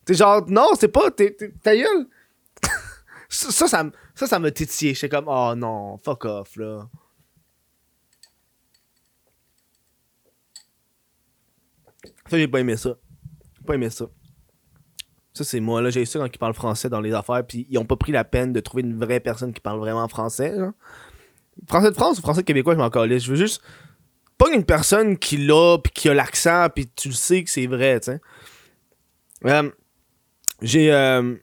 T'es 0.06 0.14
genre, 0.14 0.46
non, 0.48 0.70
c'est 0.80 0.88
pas, 0.88 1.10
t'es, 1.10 1.36
ta 1.64 1.76
gueule. 1.76 2.08
ça, 3.30 3.68
ça, 3.68 3.84
ça, 4.14 4.28
ça 4.28 4.52
titillé. 4.52 4.94
J'étais 4.94 5.10
comme, 5.10 5.28
oh 5.28 5.54
non, 5.56 5.98
fuck 6.04 6.26
off, 6.26 6.56
là. 6.56 6.88
Ça, 12.30 12.38
j'ai 12.38 12.48
pas 12.48 12.60
aimé 12.60 12.78
ça. 12.78 12.96
J'ai 13.58 13.64
pas 13.66 13.74
aimé 13.74 13.90
ça. 13.90 14.06
Ça, 15.36 15.44
c'est 15.44 15.60
moi, 15.60 15.82
là. 15.82 15.90
J'ai 15.90 16.06
ça 16.06 16.18
quand 16.18 16.34
ils 16.34 16.38
parlent 16.38 16.54
français 16.54 16.88
dans 16.88 17.02
les 17.02 17.14
affaires, 17.14 17.46
puis 17.46 17.68
ils 17.70 17.78
ont 17.78 17.84
pas 17.84 17.98
pris 17.98 18.14
la 18.14 18.24
peine 18.24 18.54
de 18.54 18.62
trouver 18.62 18.84
une 18.84 18.98
vraie 18.98 19.20
personne 19.20 19.52
qui 19.52 19.60
parle 19.60 19.80
vraiment 19.80 20.08
français. 20.08 20.56
Français 21.68 21.90
de 21.92 21.96
France 21.96 22.20
ou 22.20 22.22
français 22.22 22.44
québécois, 22.44 22.74
je 22.74 22.80
m'en 22.80 22.90
calais. 22.90 23.20
Je 23.20 23.30
veux 23.30 23.36
juste 23.36 23.62
pas 24.38 24.50
une 24.54 24.64
personne 24.64 25.18
qui 25.18 25.36
l'a, 25.36 25.78
puis 25.78 25.92
qui 25.94 26.08
a 26.08 26.14
l'accent, 26.14 26.68
puis 26.74 26.88
tu 26.96 27.10
le 27.10 27.14
sais 27.14 27.44
que 27.44 27.50
c'est 27.50 27.68
vrai, 27.68 28.00
tu 28.00 28.12
sais. 28.12 28.22
Euh, 29.46 29.70
j'ai. 30.62 30.94
Euh, 30.94 31.36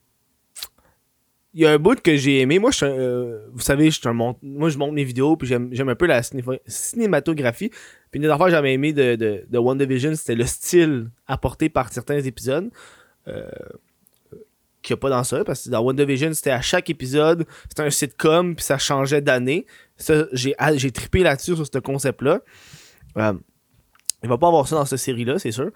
il 1.55 1.61
y 1.61 1.67
a 1.67 1.73
un 1.73 1.79
bout 1.79 2.01
que 2.01 2.17
j'ai 2.17 2.41
aimé. 2.41 2.59
Moi, 2.59 2.71
je 2.71 2.87
euh, 2.87 3.47
vous 3.53 3.61
savez, 3.61 3.91
je 3.91 4.09
moi, 4.09 4.71
je 4.71 4.79
monte 4.79 4.95
mes 4.95 5.05
vidéos, 5.05 5.37
puis 5.37 5.47
j'aime 5.47 5.89
un 5.89 5.95
peu 5.95 6.07
la 6.07 6.23
cinématographie. 6.67 7.69
Puis 7.69 8.19
une 8.19 8.23
des 8.23 8.29
affaires 8.29 8.47
que 8.47 8.53
j'avais 8.53 8.73
aimé 8.73 8.95
de, 8.95 9.17
de, 9.17 9.45
de 9.47 9.59
WandaVision, 9.59 10.15
c'était 10.15 10.35
le 10.35 10.47
style 10.47 11.11
apporté 11.27 11.69
par 11.69 11.93
certains 11.93 12.21
épisodes. 12.21 12.71
Euh, 13.29 13.49
qu'il 14.83 14.95
n'y 14.95 14.99
a 14.99 15.01
pas 15.01 15.11
dans 15.11 15.25
ça, 15.25 15.45
parce 15.45 15.65
que 15.65 15.71
dans 15.71 15.81
WandaVision, 15.81 16.35
c'était 16.35 16.51
à 16.51 16.61
chaque 16.61 16.91
épisode, 16.91 17.47
c'était 17.69 17.83
un 17.83 17.91
sitcom, 17.91 18.55
puis 18.57 18.65
ça 18.65 18.79
changeait 18.79 19.21
d'année. 19.21 19.67
Ça, 19.97 20.27
j'ai, 20.33 20.55
j'ai 20.75 20.91
trippé 20.91 21.23
là-dessus, 21.23 21.55
sur 21.57 21.67
ce 21.67 21.79
concept-là. 21.79 22.41
Euh, 23.17 23.35
il 24.23 24.29
va 24.29 24.39
pas 24.39 24.49
avoir 24.49 24.69
ça 24.69 24.77
dans 24.77 24.85
cette 24.85 24.99
série-là, 24.99 25.39
c'est 25.39 25.53
sûr. 25.53 25.71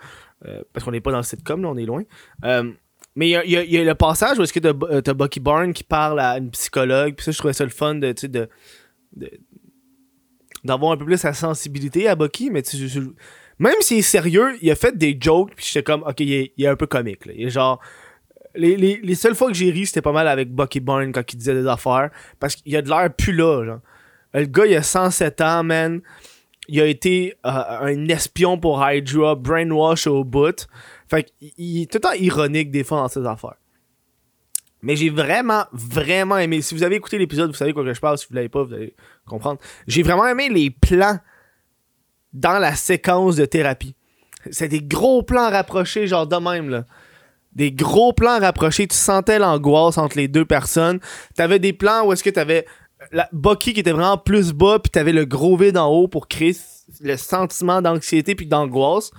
Euh, 0.46 0.62
parce 0.72 0.84
qu'on 0.84 0.90
n'est 0.90 1.00
pas 1.00 1.10
dans 1.10 1.18
le 1.18 1.22
sitcom, 1.22 1.62
là, 1.62 1.68
on 1.68 1.76
est 1.76 1.84
loin. 1.84 2.02
Euh, 2.44 2.72
mais 3.14 3.30
il 3.30 3.50
y, 3.50 3.78
a, 3.78 3.84
le 3.84 3.94
passage 3.94 4.38
où 4.38 4.42
est-ce 4.42 4.52
que 4.52 4.60
t'as, 4.60 5.00
t'as 5.00 5.14
Bucky 5.14 5.40
Barnes 5.40 5.72
qui 5.72 5.84
parle 5.84 6.20
à 6.20 6.36
une 6.36 6.50
psychologue, 6.50 7.14
puis 7.14 7.24
ça, 7.24 7.30
je 7.30 7.38
trouvais 7.38 7.54
ça 7.54 7.64
le 7.64 7.70
fun 7.70 7.94
de, 7.94 8.14
d'avoir 10.64 10.92
un 10.92 10.96
peu 10.98 11.06
plus 11.06 11.16
sa 11.16 11.32
sensibilité 11.32 12.08
à 12.08 12.14
Bucky, 12.14 12.50
mais 12.50 12.62
tu 12.62 12.76
même 13.58 13.74
s'il 13.80 13.98
est 13.98 14.02
sérieux, 14.02 14.56
il 14.60 14.70
a 14.70 14.74
fait 14.74 14.96
des 14.96 15.16
jokes, 15.18 15.52
puis 15.56 15.64
j'étais 15.66 15.82
comme, 15.82 16.02
ok, 16.02 16.20
il 16.20 16.50
est, 16.58 16.66
un 16.66 16.76
peu 16.76 16.86
comique. 16.86 17.26
Là. 17.26 17.32
Il 17.34 17.46
est 17.46 17.50
genre, 17.50 17.80
les, 18.54 18.76
les, 18.76 19.00
les 19.02 19.14
seules 19.14 19.34
fois 19.34 19.48
que 19.48 19.54
j'ai 19.54 19.70
ri, 19.70 19.86
c'était 19.86 20.02
pas 20.02 20.12
mal 20.12 20.28
avec 20.28 20.52
Bucky 20.52 20.80
Barnes 20.80 21.12
quand 21.12 21.32
il 21.32 21.36
disait 21.36 21.54
des 21.54 21.66
affaires. 21.66 22.10
Parce 22.38 22.56
qu'il 22.56 22.74
a 22.76 22.82
de 22.82 22.88
l'air 22.88 23.12
plus 23.14 23.32
là, 23.32 23.64
genre. 23.64 23.80
Le 24.34 24.44
gars, 24.44 24.66
il 24.66 24.76
a 24.76 24.82
107 24.82 25.40
ans, 25.40 25.62
man. 25.62 26.02
Il 26.68 26.80
a 26.80 26.86
été 26.86 27.34
euh, 27.46 27.50
un 27.50 28.08
espion 28.08 28.58
pour 28.58 28.84
Hydra, 28.84 29.34
brainwash 29.34 30.06
au 30.06 30.24
bout. 30.24 30.66
Fait 31.08 31.24
qu'il 31.24 31.52
il 31.56 31.82
est 31.82 31.90
tout 31.90 31.98
le 31.98 32.02
temps 32.02 32.12
ironique 32.12 32.70
des 32.70 32.84
fois 32.84 32.98
dans 32.98 33.08
ses 33.08 33.24
affaires. 33.24 33.56
Mais 34.82 34.94
j'ai 34.96 35.10
vraiment, 35.10 35.64
vraiment 35.72 36.36
aimé. 36.36 36.60
Si 36.60 36.74
vous 36.74 36.82
avez 36.82 36.96
écouté 36.96 37.18
l'épisode, 37.18 37.50
vous 37.50 37.56
savez 37.56 37.72
quoi 37.72 37.82
que 37.82 37.92
je 37.92 38.00
parle. 38.00 38.18
Si 38.18 38.26
vous 38.28 38.34
l'avez 38.34 38.48
pas, 38.48 38.62
vous 38.62 38.74
allez 38.74 38.94
comprendre. 39.26 39.60
J'ai 39.86 40.02
vraiment 40.02 40.26
aimé 40.26 40.48
les 40.48 40.70
plans 40.70 41.18
dans 42.32 42.58
la 42.58 42.74
séquence 42.74 43.36
de 43.36 43.44
thérapie. 43.44 43.94
C'est 44.50 44.68
des 44.68 44.82
gros 44.82 45.22
plans 45.22 45.50
rapprochés, 45.50 46.06
genre 46.06 46.26
de 46.26 46.36
même, 46.36 46.68
là. 46.68 46.84
Des 47.52 47.72
gros 47.72 48.12
plans 48.12 48.38
rapprochés. 48.38 48.86
Tu 48.86 48.96
sentais 48.96 49.38
l'angoisse 49.38 49.96
entre 49.96 50.18
les 50.18 50.28
deux 50.28 50.44
personnes. 50.44 51.00
T'avais 51.34 51.58
des 51.58 51.72
plans 51.72 52.04
où 52.04 52.12
est-ce 52.12 52.22
que 52.22 52.30
t'avais 52.30 52.66
la 53.12 53.28
Bucky 53.32 53.72
qui 53.72 53.80
était 53.80 53.92
vraiment 53.92 54.18
plus 54.18 54.52
bas, 54.52 54.78
puis 54.78 54.90
t'avais 54.90 55.12
le 55.12 55.24
gros 55.24 55.56
vide 55.56 55.78
en 55.78 55.88
haut 55.88 56.08
pour 56.08 56.28
créer 56.28 56.56
le 57.00 57.16
sentiment 57.16 57.82
d'anxiété 57.82 58.34
puis 58.34 58.46
d'angoisse. 58.46 59.10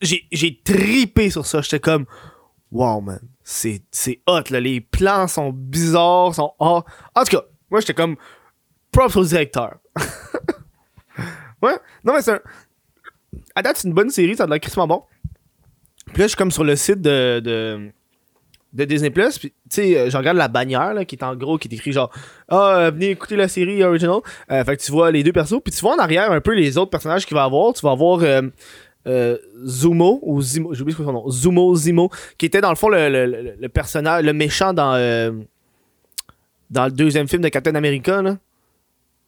J'ai, 0.00 0.60
tripé 0.64 1.30
sur 1.30 1.46
ça. 1.46 1.60
J'étais 1.60 1.80
comme, 1.80 2.06
wow, 2.70 3.00
man, 3.00 3.20
c'est, 3.44 3.82
hot, 4.26 4.42
là. 4.50 4.60
Les 4.60 4.80
plans 4.80 5.28
sont 5.28 5.52
bizarres, 5.52 6.34
sont 6.34 6.52
En 6.58 6.82
tout 6.82 7.36
cas, 7.36 7.42
moi, 7.70 7.80
j'étais 7.80 7.94
comme, 7.94 8.16
props 8.90 9.16
au 9.16 9.24
directeur. 9.24 9.78
ouais, 11.62 11.76
non, 12.04 12.14
mais 12.14 12.22
c'est 12.22 12.32
un. 12.32 12.40
À 13.54 13.62
date, 13.62 13.76
c'est 13.78 13.88
une 13.88 13.94
bonne 13.94 14.10
série, 14.10 14.36
ça 14.36 14.44
a 14.44 14.46
de 14.46 14.52
l'air 14.52 14.86
bon. 14.86 15.02
Puis 16.06 16.18
là, 16.18 16.24
je 16.24 16.28
suis 16.28 16.36
comme 16.36 16.50
sur 16.50 16.64
le 16.64 16.76
site 16.76 17.00
de, 17.00 17.40
de, 18.72 18.84
Disney 18.84 19.10
Plus. 19.10 19.38
Puis, 19.38 19.50
tu 19.50 19.56
sais, 19.70 19.98
euh, 19.98 20.10
je 20.10 20.16
regarde 20.16 20.36
la 20.36 20.48
bannière 20.48 20.94
là, 20.94 21.04
qui 21.04 21.14
est 21.14 21.24
en 21.24 21.34
gros, 21.36 21.58
qui 21.58 21.68
est 21.68 21.74
écrit 21.74 21.92
genre 21.92 22.10
Ah, 22.48 22.76
euh, 22.76 22.90
venez 22.90 23.10
écouter 23.10 23.36
la 23.36 23.48
série 23.48 23.82
original. 23.82 24.18
Euh, 24.50 24.64
fait 24.64 24.76
que 24.76 24.82
tu 24.82 24.92
vois 24.92 25.10
les 25.10 25.22
deux 25.22 25.32
persos. 25.32 25.60
Puis 25.62 25.72
tu 25.72 25.80
vois 25.80 25.94
en 25.94 25.98
arrière 25.98 26.30
un 26.32 26.40
peu 26.40 26.54
les 26.54 26.76
autres 26.76 26.90
personnages 26.90 27.24
qu'il 27.24 27.34
va 27.34 27.44
avoir. 27.44 27.72
Tu 27.72 27.82
vas 27.82 27.92
avoir 27.92 28.20
Zumo, 29.64 30.20
ou 30.22 30.40
Zimo, 30.42 30.74
j'ai 30.74 30.82
oublié 30.82 30.96
son 30.96 31.12
nom. 31.12 31.30
Zumo, 31.30 31.74
Zimo, 31.74 32.10
qui 32.38 32.46
était 32.46 32.60
dans 32.60 32.70
le 32.70 32.76
fond 32.76 32.88
le, 32.88 33.08
le, 33.08 33.56
le 33.58 33.68
personnage, 33.68 34.24
le 34.24 34.32
méchant 34.32 34.72
dans, 34.72 35.44
dans 36.70 36.84
le 36.84 36.92
deuxième 36.92 37.28
film 37.28 37.42
de 37.42 37.48
Captain 37.48 37.74
America. 37.74 38.22
Là. 38.22 38.36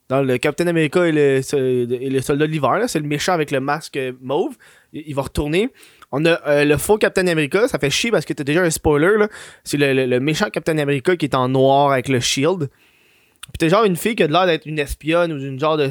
Dans 0.09 0.21
le 0.21 0.37
Captain 0.37 0.67
America 0.67 1.07
et 1.07 1.13
le, 1.13 1.41
et 1.55 2.11
le 2.11 2.21
soldat 2.21 2.47
de 2.47 2.53
l'hiver, 2.53 2.83
c'est 2.89 3.01
le 3.01 3.07
méchant 3.07 3.33
avec 3.33 3.51
le 3.51 3.61
masque 3.61 3.99
mauve. 4.21 4.55
Il, 4.93 5.15
va 5.15 5.23
retourner. 5.23 5.71
On 6.13 6.25
a 6.27 6.47
euh, 6.47 6.65
le 6.65 6.77
faux 6.77 6.99
Captain 6.99 7.27
America, 7.27 7.67
ça 7.69 7.79
fait 7.79 7.89
chier 7.89 8.11
parce 8.11 8.27
que 8.27 8.35
t'as 8.35 8.45
déjà 8.45 8.63
un 8.63 8.71
spoiler, 8.71 9.17
là. 9.17 9.29
C'est 9.65 9.79
le, 9.79 10.21
méchant 10.21 10.51
Captain 10.51 10.77
America 10.77 11.17
qui 11.17 11.25
est 11.25 11.35
en 11.35 11.49
noir 11.49 11.93
avec 11.93 12.09
le 12.09 12.21
shield. 12.21 12.69
Puis 12.69 13.59
t'as 13.59 13.69
genre 13.69 13.85
une 13.85 13.97
fille 13.97 14.15
qui 14.15 14.23
a 14.23 14.27
l'air 14.27 14.47
d'être 14.47 14.67
une 14.67 14.79
espionne 14.79 15.33
ou 15.33 15.39
une 15.39 15.59
genre 15.59 15.79
de 15.79 15.89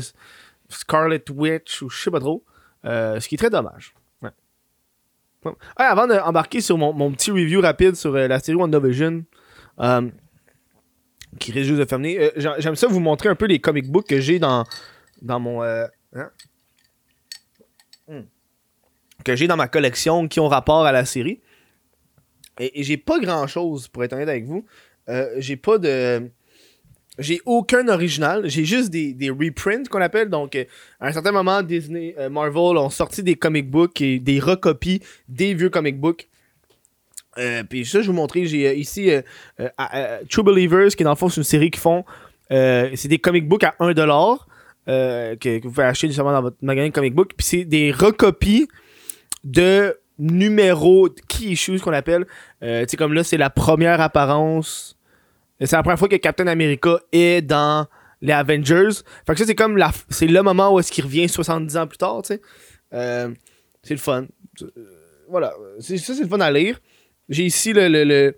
Scarlet 0.69 1.23
Witch 1.31 1.81
ou 1.81 1.89
je 1.89 2.03
sais 2.03 2.11
pas 2.11 2.19
trop. 2.19 2.43
Euh, 2.85 3.19
ce 3.19 3.27
qui 3.27 3.35
est 3.35 3.37
très 3.39 3.49
dommage. 3.49 3.95
Ouais. 4.21 4.29
avant 5.75 6.07
d'embarquer 6.07 6.61
sur 6.61 6.77
mon, 6.77 7.11
petit 7.11 7.31
review 7.31 7.61
rapide 7.61 7.95
sur 7.95 8.15
euh, 8.15 8.27
la 8.27 8.39
série 8.39 8.57
WandaVision, 8.57 9.23
qui 11.39 11.51
juste 11.51 11.79
de 11.79 11.85
fermer, 11.85 12.31
j'aime 12.35 12.75
ça 12.75 12.87
vous 12.87 12.99
montrer 12.99 13.29
un 13.29 13.35
peu 13.35 13.45
les 13.45 13.59
comic 13.59 13.89
books 13.89 14.07
que 14.07 14.19
j'ai 14.19 14.39
dans, 14.39 14.65
dans 15.21 15.39
mon. 15.39 15.61
Hein? 15.63 15.89
Hmm 18.07 18.21
que 19.23 19.35
j'ai 19.35 19.47
dans 19.47 19.57
ma 19.57 19.67
collection 19.67 20.27
qui 20.27 20.39
ont 20.39 20.47
rapport 20.47 20.85
à 20.85 20.91
la 20.91 21.05
série. 21.05 21.39
Et, 22.59 22.83
j'ai 22.83 22.97
pas 22.97 23.19
grand 23.19 23.47
chose, 23.47 23.87
pour 23.87 24.03
être 24.03 24.13
honnête 24.13 24.29
avec 24.29 24.45
vous. 24.45 24.65
Euh, 25.09 25.33
j'ai 25.37 25.57
pas 25.57 25.77
de. 25.77 26.29
J'ai 27.19 27.41
aucun 27.45 27.87
original. 27.89 28.47
J'ai 28.49 28.65
juste 28.65 28.89
des, 28.89 29.13
des 29.13 29.29
reprints 29.29 29.87
qu'on 29.87 30.01
appelle. 30.01 30.29
Donc, 30.29 30.55
euh, 30.55 30.65
à 30.99 31.07
un 31.07 31.11
certain 31.11 31.31
moment, 31.31 31.61
Disney, 31.61 32.15
euh, 32.17 32.29
Marvel 32.29 32.77
ont 32.77 32.89
sorti 32.89 33.21
des 33.21 33.35
comic 33.35 33.69
books 33.69 34.01
et 34.01 34.19
des 34.19 34.39
recopies 34.39 35.01
des 35.27 35.53
vieux 35.53 35.69
comic 35.69 35.99
books. 35.99 36.27
Puis 37.69 37.85
ça, 37.85 38.01
je 38.01 38.07
vous 38.07 38.13
montrer. 38.13 38.45
J'ai 38.45 38.75
ici 38.77 39.09
True 40.29 40.43
Believers, 40.43 40.89
qui 40.95 41.03
est 41.03 41.05
dans 41.05 41.11
le 41.11 41.15
fond, 41.15 41.29
c'est 41.29 41.37
une 41.37 41.43
série 41.43 41.71
qui 41.71 41.79
font. 41.79 42.05
c'est 42.49 43.07
des 43.07 43.19
comic 43.19 43.47
books 43.47 43.63
à 43.63 43.75
1$. 43.79 44.37
Que, 44.85 45.61
vous 45.63 45.69
pouvez 45.69 45.83
acheter 45.83 46.07
justement 46.07 46.31
dans 46.31 46.41
votre 46.41 46.57
magasin 46.61 46.89
de 46.89 46.93
comic 46.93 47.13
book. 47.13 47.31
Puis 47.35 47.45
c'est 47.45 47.65
des 47.65 47.91
recopies 47.91 48.67
de 49.43 49.97
numéros 50.19 51.09
key 51.27 51.45
issues 51.51 51.79
qu'on 51.79 51.93
appelle. 51.93 52.25
Euh, 52.61 52.83
tu 52.83 52.91
sais, 52.91 52.97
comme 52.97 53.13
là, 53.13 53.23
c'est 53.23 53.37
la 53.37 53.49
première 53.49 54.01
apparence. 54.01 54.97
C'est 55.59 55.75
la 55.75 55.83
première 55.83 55.99
fois 55.99 56.09
que 56.09 56.15
Captain 56.15 56.47
America 56.47 56.99
est 57.11 57.41
dans 57.41 57.87
les 58.21 58.33
Avengers. 58.33 58.89
Fait 59.25 59.33
que 59.33 59.39
ça, 59.39 59.45
c'est 59.45 59.55
comme 59.55 59.81
c'est 60.09 60.27
le 60.27 60.41
moment 60.41 60.73
où 60.73 60.79
est-ce 60.79 60.91
qu'il 60.91 61.03
revient 61.03 61.29
70 61.29 61.77
ans 61.77 61.87
plus 61.87 61.97
tard, 61.97 62.21
tu 62.23 62.33
sais. 62.33 62.41
Euh, 62.93 63.29
c'est 63.81 63.93
le 63.93 63.99
fun. 63.99 64.25
Euh, 64.61 64.67
voilà. 65.29 65.53
Ça, 65.79 65.97
c'est 65.97 66.21
le 66.21 66.27
fun 66.27 66.39
à 66.39 66.51
lire. 66.51 66.79
J'ai 67.29 67.45
ici 67.45 67.73
le, 67.73 67.87
le, 67.87 68.35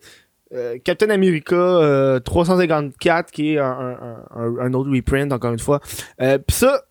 Captain 0.84 1.10
America 1.10 2.20
354 2.24 3.32
qui 3.32 3.54
est 3.54 3.58
un, 3.58 4.18
un, 4.32 4.74
autre 4.74 4.90
reprint, 4.90 5.32
encore 5.34 5.52
une 5.52 5.60
fois. 5.60 5.82
Puis 6.18 6.56
ça, 6.56 6.84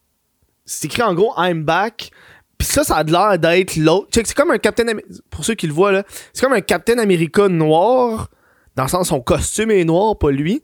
c'est 0.66 0.86
écrit 0.86 1.02
en 1.02 1.14
gros 1.14 1.32
I'm 1.36 1.62
back 1.62 2.10
Pis 2.58 2.66
ça, 2.66 2.84
ça 2.84 2.96
a 2.96 3.02
l'air 3.02 3.38
d'être 3.38 3.76
l'autre. 3.76 4.08
C'est 4.12 4.34
comme 4.34 4.50
un 4.50 4.58
Captain 4.58 4.84
Pour 5.30 5.44
ceux 5.44 5.54
qui 5.54 5.66
le 5.66 5.72
voient, 5.72 5.92
là, 5.92 6.04
c'est 6.32 6.44
comme 6.44 6.52
un 6.52 6.60
Captain 6.60 6.98
America 6.98 7.48
noir. 7.48 8.30
Dans 8.76 8.84
le 8.84 8.88
sens, 8.88 9.08
son 9.08 9.20
costume 9.20 9.70
est 9.70 9.84
noir, 9.84 10.18
pas 10.18 10.30
lui. 10.30 10.62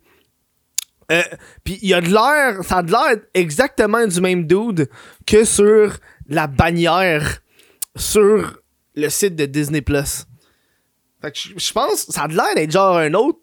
Euh, 1.13 1.23
puis 1.65 1.79
il 1.83 1.93
a 1.95 2.01
de 2.01 2.09
l'air. 2.09 2.63
Ça 2.65 2.79
a 2.79 2.83
de 2.83 2.91
l'air 2.91 3.17
exactement 3.35 4.07
du 4.07 4.21
même 4.21 4.47
dude 4.47 4.89
que 5.27 5.45
sur 5.45 5.97
la 6.29 6.47
bannière 6.47 7.41
sur 7.97 8.61
le 8.95 9.09
site 9.09 9.35
de 9.35 9.47
Disney 9.47 9.81
Plus. 9.81 10.27
Fait 11.21 11.33
que 11.33 11.39
je 11.57 11.73
pense 11.73 12.07
ça 12.09 12.23
a 12.23 12.29
l'air 12.29 12.55
d'être 12.55 12.71
genre 12.71 12.97
un 12.97 13.15
autre. 13.15 13.39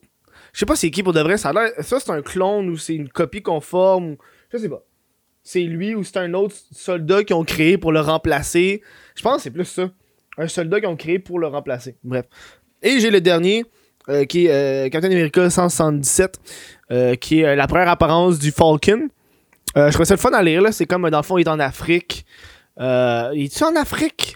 Je 0.53 0.59
sais 0.59 0.65
pas 0.65 0.75
c'est 0.75 0.91
qui 0.91 1.03
pour 1.03 1.13
de 1.13 1.21
vrai. 1.21 1.37
Ça 1.37 1.49
a 1.49 1.53
l'air. 1.53 1.71
Ça, 1.81 1.99
c'est 1.99 2.11
un 2.11 2.21
clone 2.21 2.69
ou 2.69 2.77
c'est 2.77 2.95
une 2.95 3.09
copie 3.09 3.41
conforme. 3.41 4.15
Je 4.51 4.57
sais 4.57 4.69
pas 4.69 4.83
c'est 5.47 5.63
lui 5.63 5.95
ou 5.95 6.03
c'est 6.03 6.17
un 6.17 6.33
autre 6.33 6.55
soldat 6.73 7.23
qu'ils 7.23 7.37
ont 7.37 7.45
créé 7.45 7.77
pour 7.77 7.93
le 7.93 8.01
remplacer. 8.01 8.81
Je 9.15 9.21
pense 9.21 9.37
que 9.37 9.41
c'est 9.43 9.51
plus 9.51 9.63
ça. 9.63 9.89
Un 10.37 10.49
soldat 10.49 10.81
qu'ils 10.81 10.89
ont 10.89 10.97
créé 10.97 11.19
pour 11.19 11.39
le 11.39 11.47
remplacer. 11.47 11.95
Bref. 12.03 12.25
Et 12.83 12.99
j'ai 12.99 13.09
le 13.09 13.21
dernier, 13.21 13.63
euh, 14.09 14.25
qui 14.25 14.47
est 14.47 14.51
euh, 14.51 14.89
Captain 14.89 15.09
America 15.09 15.49
177, 15.49 16.37
euh, 16.91 17.15
qui 17.15 17.39
est 17.39 17.55
la 17.55 17.65
première 17.65 17.87
apparence 17.87 18.39
du 18.39 18.51
Falcon. 18.51 19.07
je 19.73 19.89
trouvais 19.91 20.03
ça 20.03 20.15
le 20.15 20.19
fun 20.19 20.31
à 20.31 20.43
lire, 20.43 20.61
là. 20.61 20.73
C'est 20.73 20.85
comme, 20.85 21.09
dans 21.09 21.17
le 21.17 21.23
fond, 21.23 21.37
il 21.37 21.47
est 21.47 21.49
en 21.49 21.61
Afrique. 21.61 22.25
il 22.77 23.45
est-tu 23.45 23.63
en 23.63 23.75
Afrique? 23.77 24.35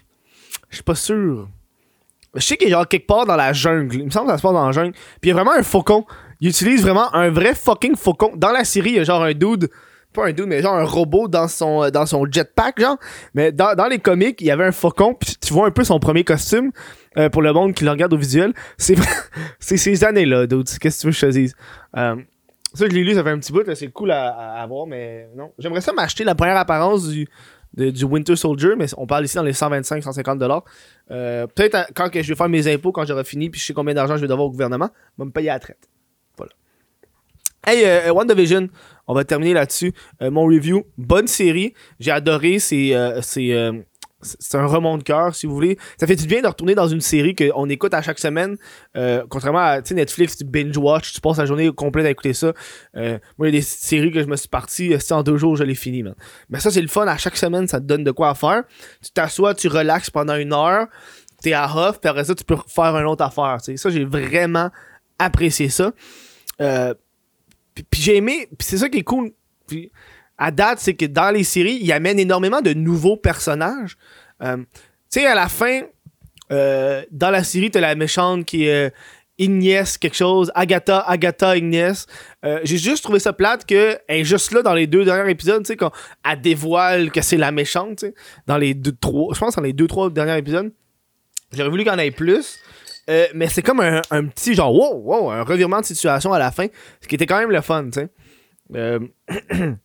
Je 0.70 0.78
suis 0.78 0.84
pas 0.84 0.96
sûr. 0.96 1.50
Je 2.36 2.42
sais 2.42 2.58
qu'il 2.58 2.68
est 2.68 2.72
genre 2.72 2.88
quelque 2.88 3.08
part 3.08 3.26
dans 3.26 3.36
la 3.36 3.54
jungle. 3.54 3.96
Il 3.96 4.06
me 4.06 4.10
semble 4.10 4.28
que 4.28 4.32
ça 4.32 4.38
se 4.38 4.44
passe 4.44 4.54
dans 4.54 4.66
la 4.66 4.72
jungle. 4.72 4.94
Puis 4.94 5.24
il 5.24 5.28
y 5.30 5.32
a 5.32 5.34
vraiment 5.34 5.54
un 5.54 5.64
faucon. 5.64 6.06
Il 6.40 6.50
utilise 6.50 6.82
vraiment 6.82 7.14
un 7.14 7.30
vrai 7.30 7.54
fucking 7.54 7.96
faucon. 7.96 8.32
Dans 8.36 8.52
la 8.52 8.64
série, 8.64 8.92
il 8.92 8.96
y 8.96 9.00
a 9.00 9.04
genre 9.04 9.24
un 9.24 9.34
dude 9.34 9.70
pas 10.14 10.28
un 10.28 10.34
dude, 10.34 10.48
mais 10.48 10.62
genre 10.62 10.76
un 10.76 10.84
robot 10.84 11.28
dans 11.28 11.48
son, 11.48 11.84
euh, 11.84 11.90
dans 11.90 12.06
son 12.06 12.26
jetpack, 12.30 12.80
genre. 12.80 12.98
Mais 13.34 13.52
dans, 13.52 13.76
dans 13.76 13.88
les 13.88 14.00
comics, 14.00 14.40
il 14.42 14.48
y 14.48 14.52
avait 14.52 14.66
un 14.66 14.72
faucon, 14.72 15.14
puis 15.14 15.36
tu 15.40 15.54
vois 15.54 15.68
un 15.68 15.72
peu 15.72 15.84
son 15.84 16.00
premier 16.00 16.24
costume. 16.24 16.72
Euh, 17.18 17.30
pour 17.30 17.42
le 17.42 17.52
monde 17.52 17.74
qui 17.74 17.84
le 17.84 17.92
regarde 17.92 18.14
au 18.14 18.18
visuel, 18.18 18.54
c'est 18.78 18.96
c'est 19.60 19.78
ces 19.78 20.04
années-là, 20.04 20.48
dude. 20.48 20.68
Qu'est-ce 20.80 20.98
que 20.98 21.02
tu 21.02 21.08
veux 21.08 21.12
que 21.12 21.18
je 21.18 21.26
te 21.26 21.32
dise? 21.32 21.56
Euh, 21.98 22.16
ça, 22.74 22.86
je 22.88 22.92
l'ai 22.92 23.04
lu, 23.04 23.14
ça 23.14 23.24
fait 23.24 23.32
un 23.32 23.40
petit 23.40 23.52
bout, 23.52 23.64
c'est 23.76 23.90
cool 23.90 24.12
à, 24.12 24.30
à, 24.62 24.66
voir, 24.68 24.88
mais 24.88 25.28
non. 25.36 25.52
J'aimerais 25.60 25.82
ça 25.82 25.92
m'acheter 25.92 26.24
la 26.24 26.36
première 26.36 26.56
apparence 26.56 27.10
du, 27.10 27.28
du 27.74 28.04
Winter 28.06 28.36
Soldier, 28.36 28.76
mais 28.78 28.88
on 28.98 29.08
parle 29.08 29.26
ici 29.26 29.36
dans 29.36 29.44
les 29.44 29.54
125-150 29.54 30.38
dollars. 30.38 30.64
Peut-être 31.08 31.92
quand 31.96 32.10
que 32.10 32.22
je 32.22 32.28
vais 32.28 32.36
faire 32.36 32.50
mes 32.50 32.72
impôts, 32.72 32.92
quand 32.92 33.06
j'aurai 33.06 33.24
fini, 33.24 33.50
puis 33.50 33.60
je 33.60 33.66
sais 33.66 33.74
combien 33.74 33.94
d'argent 33.94 34.16
je 34.16 34.22
vais 34.22 34.28
devoir 34.28 34.48
au 34.48 34.52
gouvernement, 34.52 34.90
va 35.18 35.26
me 35.26 35.32
payer 35.32 35.50
à 35.50 35.54
la 35.54 35.60
traite. 35.60 35.90
Voilà. 36.38 36.52
Hey, 37.66 37.86
euh, 37.86 38.12
WandaVision, 38.12 38.70
on 39.08 39.14
va 39.14 39.24
terminer 39.24 39.54
là-dessus. 39.54 39.94
Euh, 40.22 40.32
mon 40.32 40.46
review, 40.46 40.86
bonne 40.98 41.28
série. 41.28 41.74
J'ai 42.00 42.12
adoré. 42.12 42.60
C'est 42.60 42.96
euh, 42.96 43.22
euh, 43.38 43.82
c'est 44.22 44.58
un 44.58 44.66
remont 44.66 44.98
de 44.98 45.04
cœur, 45.04 45.36
si 45.36 45.46
vous 45.46 45.54
voulez. 45.54 45.78
Ça 46.00 46.08
fait 46.08 46.16
du 46.16 46.28
bien 46.28 46.42
de 46.42 46.48
retourner 46.48 46.76
dans 46.76 46.88
une 46.88 47.02
série 47.02 47.36
qu'on 47.36 47.70
écoute 47.70 47.94
à 47.94 48.02
chaque 48.02 48.20
semaine. 48.20 48.58
contrairement 49.30 49.60
à 49.60 49.82
Netflix, 49.82 50.38
tu 50.38 50.46
binge-watch, 50.46 51.14
tu 51.14 51.22
passes 51.22 51.38
la 51.38 51.46
journée 51.46 51.72
complète 51.72 52.06
à 52.06 52.10
écouter 52.10 52.34
ça. 52.34 52.54
moi, 52.94 53.20
il 53.40 53.46
y 53.46 53.48
a 53.48 53.52
des 53.52 53.62
séries 53.62 54.12
que 54.12 54.22
je 54.22 54.28
me 54.28 54.36
suis 54.36 54.50
parti, 54.50 54.96
en 55.12 55.24
deux 55.24 55.38
jours, 55.38 55.56
je 55.56 55.64
l'ai 55.64 55.76
fini. 55.76 56.04
Mais 56.50 56.60
ça, 56.60 56.72
c'est 56.72 56.82
le 56.82 56.88
fun. 56.88 57.08
À 57.08 57.18
chaque 57.18 57.38
semaine, 57.38 57.68
ça 57.68 57.80
te 57.80 57.86
donne 57.86 58.04
de 58.04 58.12
quoi 58.12 58.36
faire. 58.36 58.64
Tu 59.04 59.12
t'assois, 59.12 59.54
tu 59.56 59.68
relaxes 59.68 60.10
pendant 60.10 60.36
une 60.36 60.54
heure, 60.54 60.88
t'es 61.42 61.54
à 61.54 61.66
off, 61.76 62.00
puis 62.00 62.10
après 62.10 62.24
ça, 62.24 62.36
tu 62.36 62.44
peux 62.44 62.58
faire 62.68 62.96
une 62.98 63.08
autre 63.08 63.24
affaire. 63.24 63.58
Ça, 63.62 63.90
j'ai 63.90 64.06
vraiment 64.06 64.70
apprécié 65.20 65.70
ça. 65.70 65.92
Euh, 66.62 66.94
puis, 67.74 68.02
j'ai 68.02 68.18
aimé, 68.18 68.48
puis 68.58 68.68
c'est 68.68 68.78
ça 68.78 68.90
qui 68.90 69.00
est 69.00 69.04
cool. 69.04 69.32
À 70.42 70.52
date, 70.52 70.80
c'est 70.80 70.96
que 70.96 71.06
dans 71.06 71.30
les 71.30 71.44
séries, 71.44 71.78
il 71.82 71.92
amène 71.92 72.20
énormément 72.20 72.62
de 72.62 72.74
nouveaux 72.74 73.16
personnages. 73.16 73.96
Euh, 74.42 74.58
tu 74.58 75.20
sais, 75.20 75.26
à 75.28 75.36
la 75.36 75.48
fin, 75.48 75.82
euh, 76.52 77.04
dans 77.12 77.30
la 77.30 77.44
série, 77.44 77.70
t'as 77.70 77.80
la 77.80 77.96
méchante 77.96 78.46
qui 78.46 78.66
est 78.66 78.92
Ignace 79.38 79.98
quelque 79.98 80.16
chose, 80.16 80.52
Agatha, 80.56 81.00
Agatha 81.00 81.56
Ignace. 81.56 82.08
Euh, 82.44 82.60
j'ai 82.64 82.78
juste 82.78 83.04
trouvé 83.04 83.20
ça 83.20 83.34
plate 83.34 83.66
que 83.66 83.98
juste 84.24 84.52
là 84.52 84.64
dans 84.64 84.74
les 84.74 84.88
deux 84.88 85.06
derniers 85.06 85.30
épisodes, 85.30 85.64
tu 85.64 85.68
sais, 85.68 85.78
quand 85.78 85.92
elle 86.28 86.42
dévoile 86.42 87.12
que 87.12 87.22
c'est 87.22 87.38
la 87.38 87.52
méchante, 87.52 88.00
tu 88.00 88.08
sais, 88.08 88.14
dans 88.48 88.58
les 88.58 88.74
deux, 88.74 88.94
trois, 89.00 89.34
je 89.34 89.40
pense 89.40 89.56
dans 89.56 89.62
les 89.62 89.74
deux, 89.74 89.88
trois 89.88 90.10
derniers 90.10 90.38
épisodes. 90.38 90.72
J'aurais 91.54 91.70
voulu 91.70 91.84
qu'il 91.84 91.92
y 91.92 91.96
en 91.96 92.00
ait 92.00 92.12
plus. 92.12 92.60
Euh, 93.10 93.28
mais 93.34 93.48
c'est 93.48 93.62
comme 93.62 93.80
un, 93.80 94.26
petit 94.26 94.54
genre, 94.54 94.74
wow, 94.74 95.02
wow, 95.04 95.32
un 95.32 95.44
revirement 95.44 95.82
de 95.82 95.86
situation 95.86 96.34
à 96.34 96.40
la 96.40 96.52
fin, 96.52 96.68
ce 97.02 97.08
qui 97.08 97.16
était 97.16 97.26
quand 97.26 97.40
même 97.40 97.52
le 97.52 97.62
fun, 97.62 97.86
tu 97.86 98.00
sais. 98.00 98.10
Euh, 98.76 99.00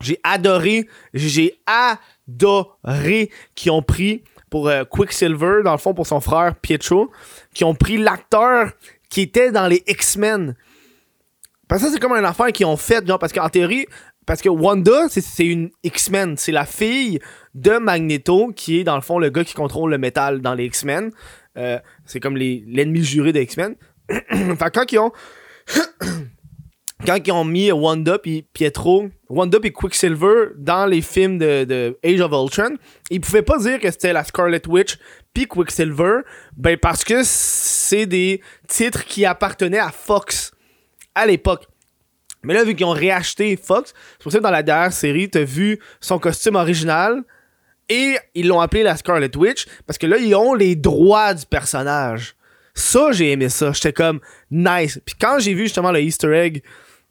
j'ai 0.00 0.20
adoré, 0.22 0.88
j'ai 1.14 1.58
adoré 1.66 3.30
qu'ils 3.54 3.72
ont 3.72 3.82
pris 3.82 4.22
pour 4.50 4.68
euh, 4.68 4.84
Quicksilver, 4.84 5.62
dans 5.64 5.72
le 5.72 5.78
fond, 5.78 5.94
pour 5.94 6.06
son 6.06 6.20
frère 6.20 6.54
Pietro, 6.56 7.10
qui 7.54 7.64
ont 7.64 7.74
pris 7.74 7.96
l'acteur 7.96 8.70
qui 9.08 9.22
était 9.22 9.50
dans 9.50 9.66
les 9.66 9.82
X-Men. 9.86 10.54
Parce 11.68 11.82
que 11.82 11.88
ça, 11.88 11.94
c'est 11.94 12.00
comme 12.00 12.12
une 12.12 12.24
affaire 12.24 12.48
qu'ils 12.48 12.66
ont 12.66 12.76
fait, 12.76 13.06
genre, 13.06 13.18
parce 13.18 13.32
qu'en 13.32 13.48
théorie, 13.48 13.86
parce 14.24 14.42
que 14.42 14.48
Wanda, 14.48 15.08
c'est 15.08 15.46
une 15.46 15.70
X-Men. 15.84 16.36
C'est 16.36 16.52
la 16.52 16.66
fille 16.66 17.20
de 17.54 17.78
Magneto, 17.78 18.52
qui 18.54 18.80
est, 18.80 18.84
dans 18.84 18.96
le 18.96 19.00
fond, 19.00 19.18
le 19.18 19.30
gars 19.30 19.44
qui 19.44 19.54
contrôle 19.54 19.90
le 19.90 19.98
métal 19.98 20.40
dans 20.40 20.54
les 20.54 20.64
X-Men. 20.66 21.12
Euh, 21.56 21.78
c'est 22.04 22.20
comme 22.20 22.36
l'ennemi 22.36 23.02
juré 23.02 23.32
des 23.32 23.42
X-Men. 23.42 23.76
fait 24.10 24.70
quand 24.74 24.92
ils 24.92 24.98
ont 24.98 25.12
quand 27.04 27.18
ils 27.26 27.32
ont 27.32 27.44
mis 27.44 27.70
Wanda 27.72 28.18
puis 28.18 28.46
Pietro, 28.52 29.08
Wanda 29.28 29.60
puis 29.60 29.72
Quicksilver 29.72 30.52
dans 30.56 30.86
les 30.86 31.02
films 31.02 31.38
de, 31.38 31.98
Age 32.02 32.20
of 32.20 32.32
Ultron, 32.32 32.76
ils 33.10 33.20
pouvaient 33.20 33.42
pas 33.42 33.58
dire 33.58 33.78
que 33.80 33.90
c'était 33.90 34.12
la 34.12 34.24
Scarlet 34.24 34.62
Witch 34.66 34.98
puis 35.34 35.46
Quicksilver, 35.46 36.20
ben 36.56 36.78
parce 36.78 37.04
que 37.04 37.20
c'est 37.22 38.06
des 38.06 38.40
titres 38.66 39.04
qui 39.04 39.26
appartenaient 39.26 39.78
à 39.78 39.90
Fox 39.90 40.52
à 41.14 41.26
l'époque. 41.26 41.66
Mais 42.42 42.54
là, 42.54 42.64
vu 42.64 42.74
qu'ils 42.74 42.86
ont 42.86 42.90
réacheté 42.90 43.56
Fox, 43.56 43.92
c'est 44.12 44.22
pour 44.22 44.32
ça 44.32 44.38
que 44.38 44.42
dans 44.42 44.50
la 44.50 44.62
dernière 44.62 44.92
série, 44.92 45.28
t'as 45.28 45.42
vu 45.42 45.78
son 46.00 46.18
costume 46.18 46.54
original 46.54 47.22
et 47.88 48.16
ils 48.34 48.46
l'ont 48.46 48.60
appelé 48.60 48.82
la 48.82 48.96
Scarlet 48.96 49.34
Witch 49.36 49.66
parce 49.86 49.98
que 49.98 50.06
là, 50.06 50.16
ils 50.16 50.34
ont 50.34 50.54
les 50.54 50.76
droits 50.76 51.34
du 51.34 51.44
personnage. 51.44 52.36
Ça, 52.74 53.10
j'ai 53.12 53.32
aimé 53.32 53.48
ça. 53.48 53.72
J'étais 53.72 53.92
comme 53.92 54.20
nice. 54.50 55.00
Puis 55.04 55.14
quand 55.18 55.38
j'ai 55.38 55.54
vu 55.54 55.64
justement 55.64 55.92
le 55.92 56.00
Easter 56.00 56.32
egg 56.34 56.62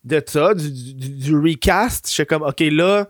de 0.06 0.24
ça, 0.26 0.54
du, 0.54 1.36
recast, 1.36 2.10
j'étais 2.10 2.28
comme, 2.28 2.44
ok, 2.44 2.60
là, 2.60 3.10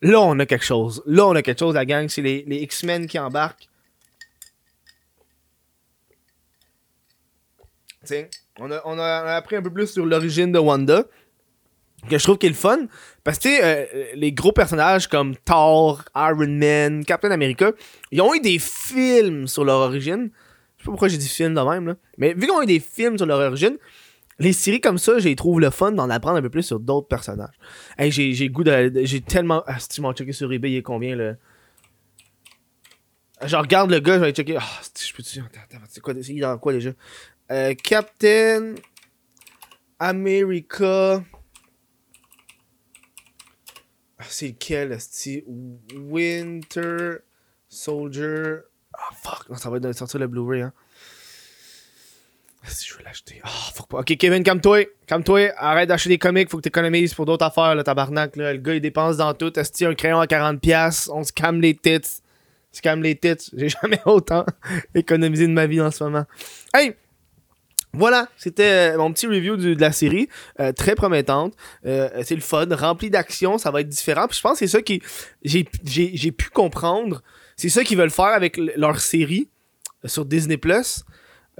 là, 0.00 0.20
on 0.20 0.38
a 0.38 0.46
quelque 0.46 0.64
chose. 0.64 1.02
Là, 1.06 1.26
on 1.26 1.34
a 1.34 1.42
quelque 1.42 1.58
chose, 1.58 1.74
la 1.74 1.84
gang. 1.84 2.08
C'est 2.08 2.22
les, 2.22 2.44
les 2.46 2.56
X-Men 2.56 3.06
qui 3.06 3.18
embarquent. 3.18 3.68
T'sais, 8.02 8.30
on 8.58 8.70
a, 8.70 8.80
on, 8.86 8.98
a, 8.98 9.34
appris 9.34 9.56
un 9.56 9.62
peu 9.62 9.70
plus 9.70 9.88
sur 9.88 10.06
l'origine 10.06 10.50
de 10.50 10.58
Wanda. 10.58 11.04
Que 12.08 12.16
je 12.16 12.24
trouve 12.24 12.38
qu'il 12.38 12.46
est 12.46 12.52
le 12.52 12.56
fun. 12.56 12.86
Parce 13.22 13.38
que, 13.38 13.48
euh, 13.62 14.12
les 14.14 14.32
gros 14.32 14.52
personnages 14.52 15.06
comme 15.06 15.36
Thor, 15.36 16.02
Iron 16.16 16.48
Man, 16.48 17.04
Captain 17.04 17.30
America, 17.30 17.72
ils 18.10 18.22
ont 18.22 18.34
eu 18.34 18.40
des 18.40 18.58
films 18.58 19.46
sur 19.46 19.66
leur 19.66 19.80
origine. 19.80 20.30
Je 20.78 20.82
sais 20.82 20.86
pas 20.86 20.92
pourquoi 20.92 21.08
j'ai 21.08 21.18
dit 21.18 21.28
film 21.28 21.54
de 21.54 21.60
même, 21.60 21.88
là. 21.88 21.96
Mais 22.16 22.32
vu 22.32 22.46
qu'ils 22.46 22.52
ont 22.52 22.62
eu 22.62 22.66
des 22.66 22.80
films 22.80 23.18
sur 23.18 23.26
leur 23.26 23.40
origine, 23.40 23.76
les 24.40 24.54
séries 24.54 24.80
comme 24.80 24.96
ça, 24.96 25.18
j'ai 25.18 25.36
trouve 25.36 25.60
le 25.60 25.68
fun 25.70 25.92
d'en 25.92 26.08
apprendre 26.08 26.38
un 26.38 26.42
peu 26.42 26.48
plus 26.48 26.62
sur 26.62 26.80
d'autres 26.80 27.06
personnages. 27.08 27.54
J'ai, 27.98 28.48
goût 28.48 28.64
de. 28.64 28.90
J'ai 29.04 29.20
tellement. 29.20 29.62
Ah, 29.66 29.78
si 29.78 29.90
tu 29.90 30.00
m'as 30.00 30.14
checké 30.14 30.32
sur 30.32 30.50
eBay, 30.50 30.72
il 30.72 30.76
est 30.78 30.82
combien 30.82 31.14
le. 31.14 31.36
Je 33.44 33.54
regarde 33.56 33.90
le 33.90 34.00
gars, 34.00 34.14
je 34.14 34.24
vais 34.24 34.32
checker. 34.32 34.56
Ah, 34.58 34.80
je 34.98 35.14
peux 35.14 35.22
te 35.22 35.30
dire. 35.30 35.46
C'est 35.88 36.00
quoi, 36.00 36.14
dans 36.14 36.58
quoi 36.58 36.72
déjà? 36.72 36.90
Euh, 37.50 37.74
Captain 37.74 38.76
America. 39.98 41.22
Ah, 44.18 44.24
c'est 44.26 44.48
lequel, 44.48 44.96
c'est 44.98 45.44
Winter 45.94 47.18
Soldier. 47.68 48.60
Ah, 48.94 49.14
fuck. 49.22 49.50
Non, 49.50 49.56
ça 49.56 49.68
va 49.68 49.76
être 49.76 49.92
sortir 49.92 50.18
le 50.18 50.28
Blu-ray, 50.28 50.62
hein. 50.62 50.72
Si 52.70 52.88
je 52.88 52.94
veux 52.94 53.04
l'acheter? 53.04 53.40
Ah, 53.42 53.48
faut 53.74 53.84
pas. 53.84 53.98
Ok, 53.98 54.16
Kevin, 54.16 54.42
calme-toi. 54.42 54.86
Calme-toi. 55.06 55.52
Arrête 55.56 55.88
d'acheter 55.88 56.08
des 56.08 56.18
comics. 56.18 56.48
Faut 56.48 56.56
que 56.58 56.62
tu 56.62 56.68
économises 56.68 57.14
pour 57.14 57.26
d'autres 57.26 57.44
affaires, 57.44 57.74
le 57.74 57.82
tabarnak. 57.82 58.36
Le 58.36 58.56
gars, 58.56 58.74
il 58.74 58.80
dépense 58.80 59.16
dans 59.16 59.34
tout. 59.34 59.58
Est-ce 59.58 59.84
un 59.84 59.94
crayon 59.94 60.20
à 60.20 60.26
40$? 60.26 61.10
On 61.12 61.24
se 61.24 61.32
calme 61.32 61.60
les 61.60 61.74
tits. 61.74 62.00
On 62.72 62.76
se 62.76 62.80
calme 62.80 63.02
les 63.02 63.16
tits. 63.16 63.50
J'ai 63.56 63.68
jamais 63.82 64.00
autant 64.06 64.46
économisé 64.94 65.46
de 65.46 65.52
ma 65.52 65.66
vie 65.66 65.80
en 65.80 65.90
ce 65.90 66.04
moment. 66.04 66.24
Hey! 66.72 66.94
Voilà, 67.92 68.28
c'était 68.36 68.92
euh, 68.94 68.98
mon 68.98 69.12
petit 69.12 69.26
review 69.26 69.56
de 69.56 69.80
la 69.80 69.90
série, 69.90 70.28
euh, 70.60 70.70
très 70.70 70.94
promettante. 70.94 71.54
Euh, 71.86 72.08
c'est 72.22 72.36
le 72.36 72.40
fun, 72.40 72.66
rempli 72.70 73.10
d'action, 73.10 73.58
ça 73.58 73.72
va 73.72 73.80
être 73.80 73.88
différent. 73.88 74.28
Puis 74.28 74.36
je 74.36 74.42
pense 74.42 74.52
que 74.52 74.58
c'est 74.60 74.68
ça 74.68 74.80
qui 74.80 75.02
j'ai 75.42 75.64
pu 75.64 76.50
comprendre. 76.50 77.20
C'est 77.56 77.68
ça 77.68 77.82
qu'ils 77.82 77.98
veulent 77.98 78.10
faire 78.10 78.26
avec 78.26 78.56
leur 78.76 79.00
série 79.00 79.48
sur 80.04 80.24
Disney 80.24 80.56
Plus. 80.56 81.04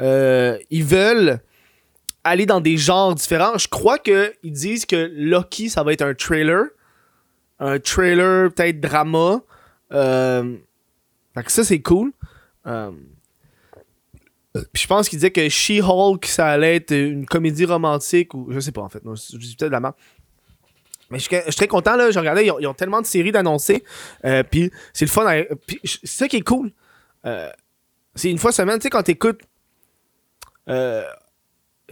Euh, 0.00 0.58
ils 0.70 0.84
veulent 0.84 1.40
aller 2.24 2.46
dans 2.46 2.60
des 2.60 2.76
genres 2.76 3.14
différents. 3.14 3.58
Je 3.58 3.68
crois 3.68 3.98
qu'ils 3.98 4.32
disent 4.44 4.86
que 4.86 5.10
Loki, 5.14 5.68
ça 5.70 5.82
va 5.82 5.92
être 5.92 6.02
un 6.02 6.14
trailer. 6.14 6.66
Un 7.58 7.78
trailer, 7.78 8.52
peut-être 8.52 8.80
drama. 8.80 9.42
Euh, 9.92 10.56
ça, 11.46 11.64
c'est 11.64 11.80
cool. 11.80 12.12
Euh, 12.66 12.90
je 14.74 14.86
pense 14.86 15.08
qu'ils 15.08 15.18
disaient 15.18 15.30
que 15.30 15.48
She-Hulk, 15.48 16.24
ça 16.26 16.48
allait 16.48 16.76
être 16.76 16.94
une 16.94 17.26
comédie 17.26 17.64
romantique 17.66 18.34
ou 18.34 18.48
je 18.50 18.58
sais 18.60 18.72
pas 18.72 18.82
en 18.82 18.88
fait. 18.88 19.02
je 19.04 19.36
dis 19.38 19.56
peut-être 19.56 19.70
de 19.70 19.72
la 19.72 19.80
merde. 19.80 19.94
Mais 21.10 21.18
je, 21.18 21.24
suis 21.24 21.54
très 21.56 21.68
content 21.68 21.96
là. 21.96 22.10
J'ai 22.10 22.18
regardé, 22.18 22.44
ils 22.44 22.66
ont, 22.66 22.74
tellement 22.74 23.00
de 23.00 23.06
séries 23.06 23.32
d'annoncer. 23.32 23.84
puis 24.50 24.70
c'est 24.92 25.04
le 25.04 25.10
fun. 25.10 25.26
c'est 25.84 26.06
ça 26.06 26.28
qui 26.28 26.36
est 26.36 26.42
cool. 26.42 26.72
c'est 28.14 28.30
une 28.30 28.38
fois 28.38 28.52
semaine, 28.52 28.78
tu 28.78 28.84
sais, 28.84 28.90
quand 28.90 29.02
t'écoutes 29.02 29.40
euh, 30.68 31.02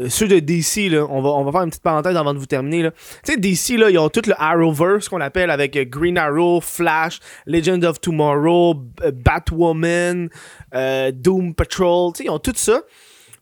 ceux 0.09 0.29
de 0.29 0.39
DC, 0.39 0.91
là, 0.91 1.07
on 1.09 1.21
va, 1.21 1.31
on 1.31 1.45
va 1.45 1.51
faire 1.51 1.63
une 1.63 1.71
petite 1.71 1.83
parenthèse 1.83 2.17
avant 2.17 2.33
de 2.33 2.39
vous 2.39 2.47
terminer. 2.47 2.91
Tu 3.25 3.33
sais, 3.33 3.37
DC, 3.37 3.81
là, 3.81 3.91
ils 3.91 3.99
ont 3.99 4.09
tout 4.09 4.23
le 4.27 4.35
Arrowverse 4.41 5.09
qu'on 5.09 5.21
appelle 5.21 5.51
avec 5.51 5.77
euh, 5.77 5.85
Green 5.85 6.17
Arrow, 6.17 6.61
Flash, 6.61 7.19
Legend 7.47 7.85
of 7.85 8.01
Tomorrow, 8.01 8.75
Batwoman, 9.13 10.29
euh, 10.75 11.11
Doom 11.13 11.55
Patrol. 11.55 12.13
Tu 12.13 12.19
sais, 12.19 12.25
ils 12.27 12.31
ont 12.31 12.39
tout 12.39 12.53
ça. 12.55 12.83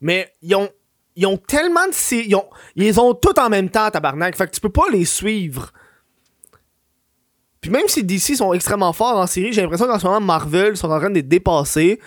Mais 0.01 0.33
ils 0.41 0.55
ont, 0.55 0.71
ils 1.15 1.27
ont 1.27 1.37
tellement 1.37 1.87
de. 1.87 2.15
Ils, 2.15 2.35
ont, 2.35 2.47
ils 2.75 3.01
ont 3.01 3.15
tout 3.15 3.39
en 3.39 3.51
même 3.51 3.69
temps, 3.69 3.91
tabarnak. 3.91 4.35
Fait 4.37 4.47
que 4.47 4.53
tu 4.53 4.61
peux 4.61 4.71
pas 4.71 4.87
les 4.91 5.05
suivre. 5.05 5.73
Puis 7.61 7.71
même 7.71 7.89
si 7.89 8.05
DC 8.05 8.37
sont 8.37 8.53
extrêmement 8.53 8.93
forts 8.93 9.19
en 9.19 9.27
série, 9.27 9.53
j'ai 9.53 9.61
l'impression 9.61 9.87
qu'en 9.87 9.99
ce 9.99 10.07
moment, 10.07 10.21
Marvel 10.21 10.77
sont 10.77 10.91
en 10.91 10.99
train 10.99 11.11
de 11.11 11.17
les 11.17 11.23
dépasser. 11.23 12.01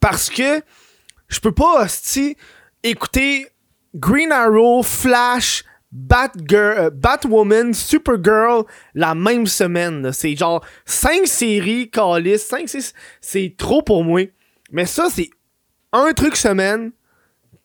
Parce 0.00 0.30
que 0.30 0.62
je 1.32 1.40
peux 1.40 1.52
pas, 1.52 1.82
hostie, 1.82 2.36
écouter 2.82 3.48
Green 3.94 4.30
Arrow, 4.30 4.82
Flash, 4.82 5.64
Batgirl, 5.90 6.78
euh, 6.78 6.90
Batwoman, 6.90 7.72
Supergirl 7.72 8.64
la 8.94 9.14
même 9.14 9.46
semaine. 9.46 10.12
C'est 10.12 10.36
genre 10.36 10.64
5 10.84 11.26
séries, 11.26 11.90
Callis, 11.90 12.38
5, 12.38 12.68
6, 12.68 12.94
c'est 13.20 13.54
trop 13.56 13.82
pour 13.82 14.04
moi. 14.04 14.22
Mais 14.70 14.86
ça, 14.86 15.08
c'est 15.10 15.30
un 15.92 16.12
truc 16.12 16.36
semaine, 16.36 16.92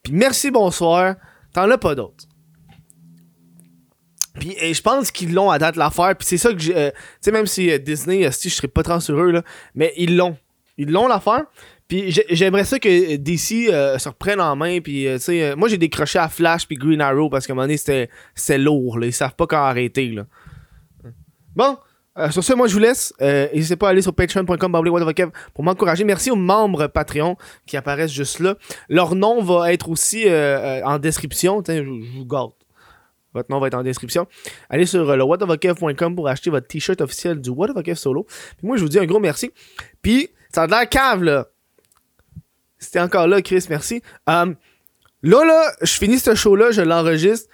puis 0.01 0.13
merci, 0.13 0.49
bonsoir, 0.49 1.15
t'en 1.53 1.69
as 1.69 1.77
pas 1.77 1.95
d'autres. 1.95 2.25
Puis 4.39 4.55
je 4.61 4.81
pense 4.81 5.11
qu'ils 5.11 5.33
l'ont 5.33 5.49
à 5.49 5.57
date 5.59 5.75
l'affaire, 5.75 6.15
puis 6.15 6.27
c'est 6.27 6.37
ça 6.37 6.53
que 6.53 6.59
j'ai... 6.59 6.75
Euh, 6.75 6.91
tu 6.91 6.97
sais, 7.21 7.31
même 7.31 7.47
si 7.47 7.71
euh, 7.71 7.79
Disney, 7.79 8.29
si 8.31 8.49
je 8.49 8.55
serais 8.55 8.67
pas 8.67 8.83
trop 8.83 8.99
sur 8.99 9.19
eux, 9.19 9.31
là, 9.31 9.43
mais 9.73 9.93
ils 9.97 10.15
l'ont. 10.15 10.37
Ils 10.77 10.91
l'ont 10.91 11.07
l'affaire. 11.07 11.45
Puis 11.87 12.13
j'aimerais 12.29 12.65
ça 12.65 12.79
que 12.79 13.15
DC 13.15 13.69
euh, 13.69 13.97
se 13.97 14.09
reprenne 14.09 14.41
en 14.41 14.55
main. 14.55 14.81
Puis, 14.81 15.07
euh, 15.07 15.17
tu 15.17 15.23
sais, 15.23 15.43
euh, 15.43 15.55
moi 15.55 15.69
j'ai 15.69 15.77
décroché 15.77 16.19
à 16.19 16.27
Flash 16.27 16.67
puis 16.67 16.75
Green 16.75 16.99
Arrow 16.99 17.29
parce 17.29 17.47
qu'à 17.47 17.53
un 17.53 17.55
moment 17.55 17.63
donné, 17.63 17.77
c'était 17.77 18.57
lourd. 18.57 18.99
Là. 18.99 19.07
Ils 19.07 19.13
savent 19.13 19.35
pas 19.35 19.47
quand 19.47 19.57
arrêter. 19.63 20.09
Là. 20.09 20.25
Bon, 21.55 21.77
sur 22.29 22.43
ce, 22.43 22.53
moi 22.53 22.67
je 22.67 22.73
vous 22.73 22.79
laisse. 22.79 23.13
N'hésitez 23.21 23.77
pas 23.77 23.87
à 23.87 23.89
aller 23.91 24.01
sur 24.01 24.13
patreon.com 24.13 25.31
pour 25.53 25.63
m'encourager. 25.63 26.03
Merci 26.03 26.29
aux 26.29 26.35
membres 26.35 26.87
Patreon 26.87 27.37
qui 27.65 27.77
apparaissent 27.77 28.11
juste 28.11 28.39
là. 28.39 28.57
Leur 28.89 29.15
nom 29.15 29.41
va 29.41 29.71
être 29.71 29.89
aussi 29.89 30.25
en 30.29 30.99
description. 30.99 31.63
Je, 31.65 31.83
je 31.83 32.17
vous 32.17 32.25
gâte. 32.25 32.51
Votre 33.33 33.51
nom 33.51 33.59
va 33.59 33.67
être 33.67 33.75
en 33.75 33.83
description. 33.83 34.27
Allez 34.69 34.85
sur 34.85 35.15
le 35.15 35.23
whatofkev.com 35.23 36.15
pour 36.15 36.27
acheter 36.27 36.49
votre 36.49 36.67
t-shirt 36.67 36.99
officiel 37.01 37.39
du 37.39 37.49
What 37.49 37.69
of 37.69 37.97
Solo. 37.97 38.23
Puis 38.23 38.67
moi, 38.67 38.77
je 38.77 38.81
vous 38.81 38.89
dis 38.89 38.99
un 38.99 39.05
gros 39.05 39.19
merci. 39.19 39.51
Puis, 40.01 40.29
ça 40.51 40.63
a 40.63 40.67
l'air 40.67 40.89
cave, 40.89 41.23
là. 41.23 41.47
C'était 42.79 42.99
encore 42.99 43.27
là, 43.27 43.41
Chris, 43.41 43.65
merci. 43.69 44.01
Um, 44.27 44.55
là, 45.23 45.43
là, 45.45 45.71
je 45.81 45.93
finis 45.93 46.19
ce 46.19 46.35
show-là, 46.35 46.71
je 46.71 46.81
l'enregistre. 46.81 47.49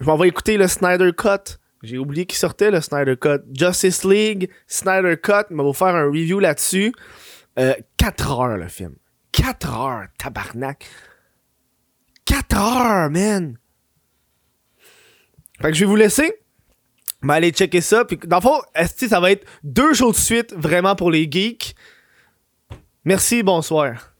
Je 0.00 0.06
m'en 0.06 0.16
vais 0.16 0.28
écouter 0.28 0.56
le 0.56 0.66
Snyder 0.66 1.12
Cut. 1.16 1.58
J'ai 1.82 1.98
oublié 1.98 2.26
qu'il 2.26 2.38
sortait 2.38 2.70
le 2.70 2.80
Snyder 2.80 3.16
Cut. 3.16 3.40
Justice 3.52 4.04
League, 4.04 4.50
Snyder 4.66 5.16
Cut. 5.16 5.46
Je 5.50 5.56
vais 5.56 5.62
vous 5.62 5.72
faire 5.72 5.94
un 5.94 6.06
review 6.06 6.38
là-dessus. 6.38 6.92
Euh, 7.58 7.74
4 7.98 8.30
heures 8.30 8.56
le 8.56 8.68
film. 8.68 8.96
4 9.32 9.78
heures, 9.78 10.06
tabarnak. 10.18 10.86
4 12.24 12.56
heures, 12.56 13.10
man! 13.10 13.58
Fait 15.60 15.68
que 15.68 15.74
je 15.74 15.80
vais 15.80 15.86
vous 15.86 15.96
laisser. 15.96 16.34
Mais 17.22 17.34
allez 17.34 17.50
checker 17.50 17.80
ça. 17.80 18.04
Puis, 18.04 18.18
dans 18.24 18.38
le 18.38 18.42
fond, 18.42 18.60
ça 19.08 19.20
va 19.20 19.30
être 19.30 19.46
deux 19.62 19.94
shows 19.94 20.12
de 20.12 20.16
suite 20.16 20.52
vraiment 20.54 20.96
pour 20.96 21.10
les 21.10 21.30
geeks? 21.30 21.74
Merci, 23.04 23.42
bonsoir. 23.42 24.11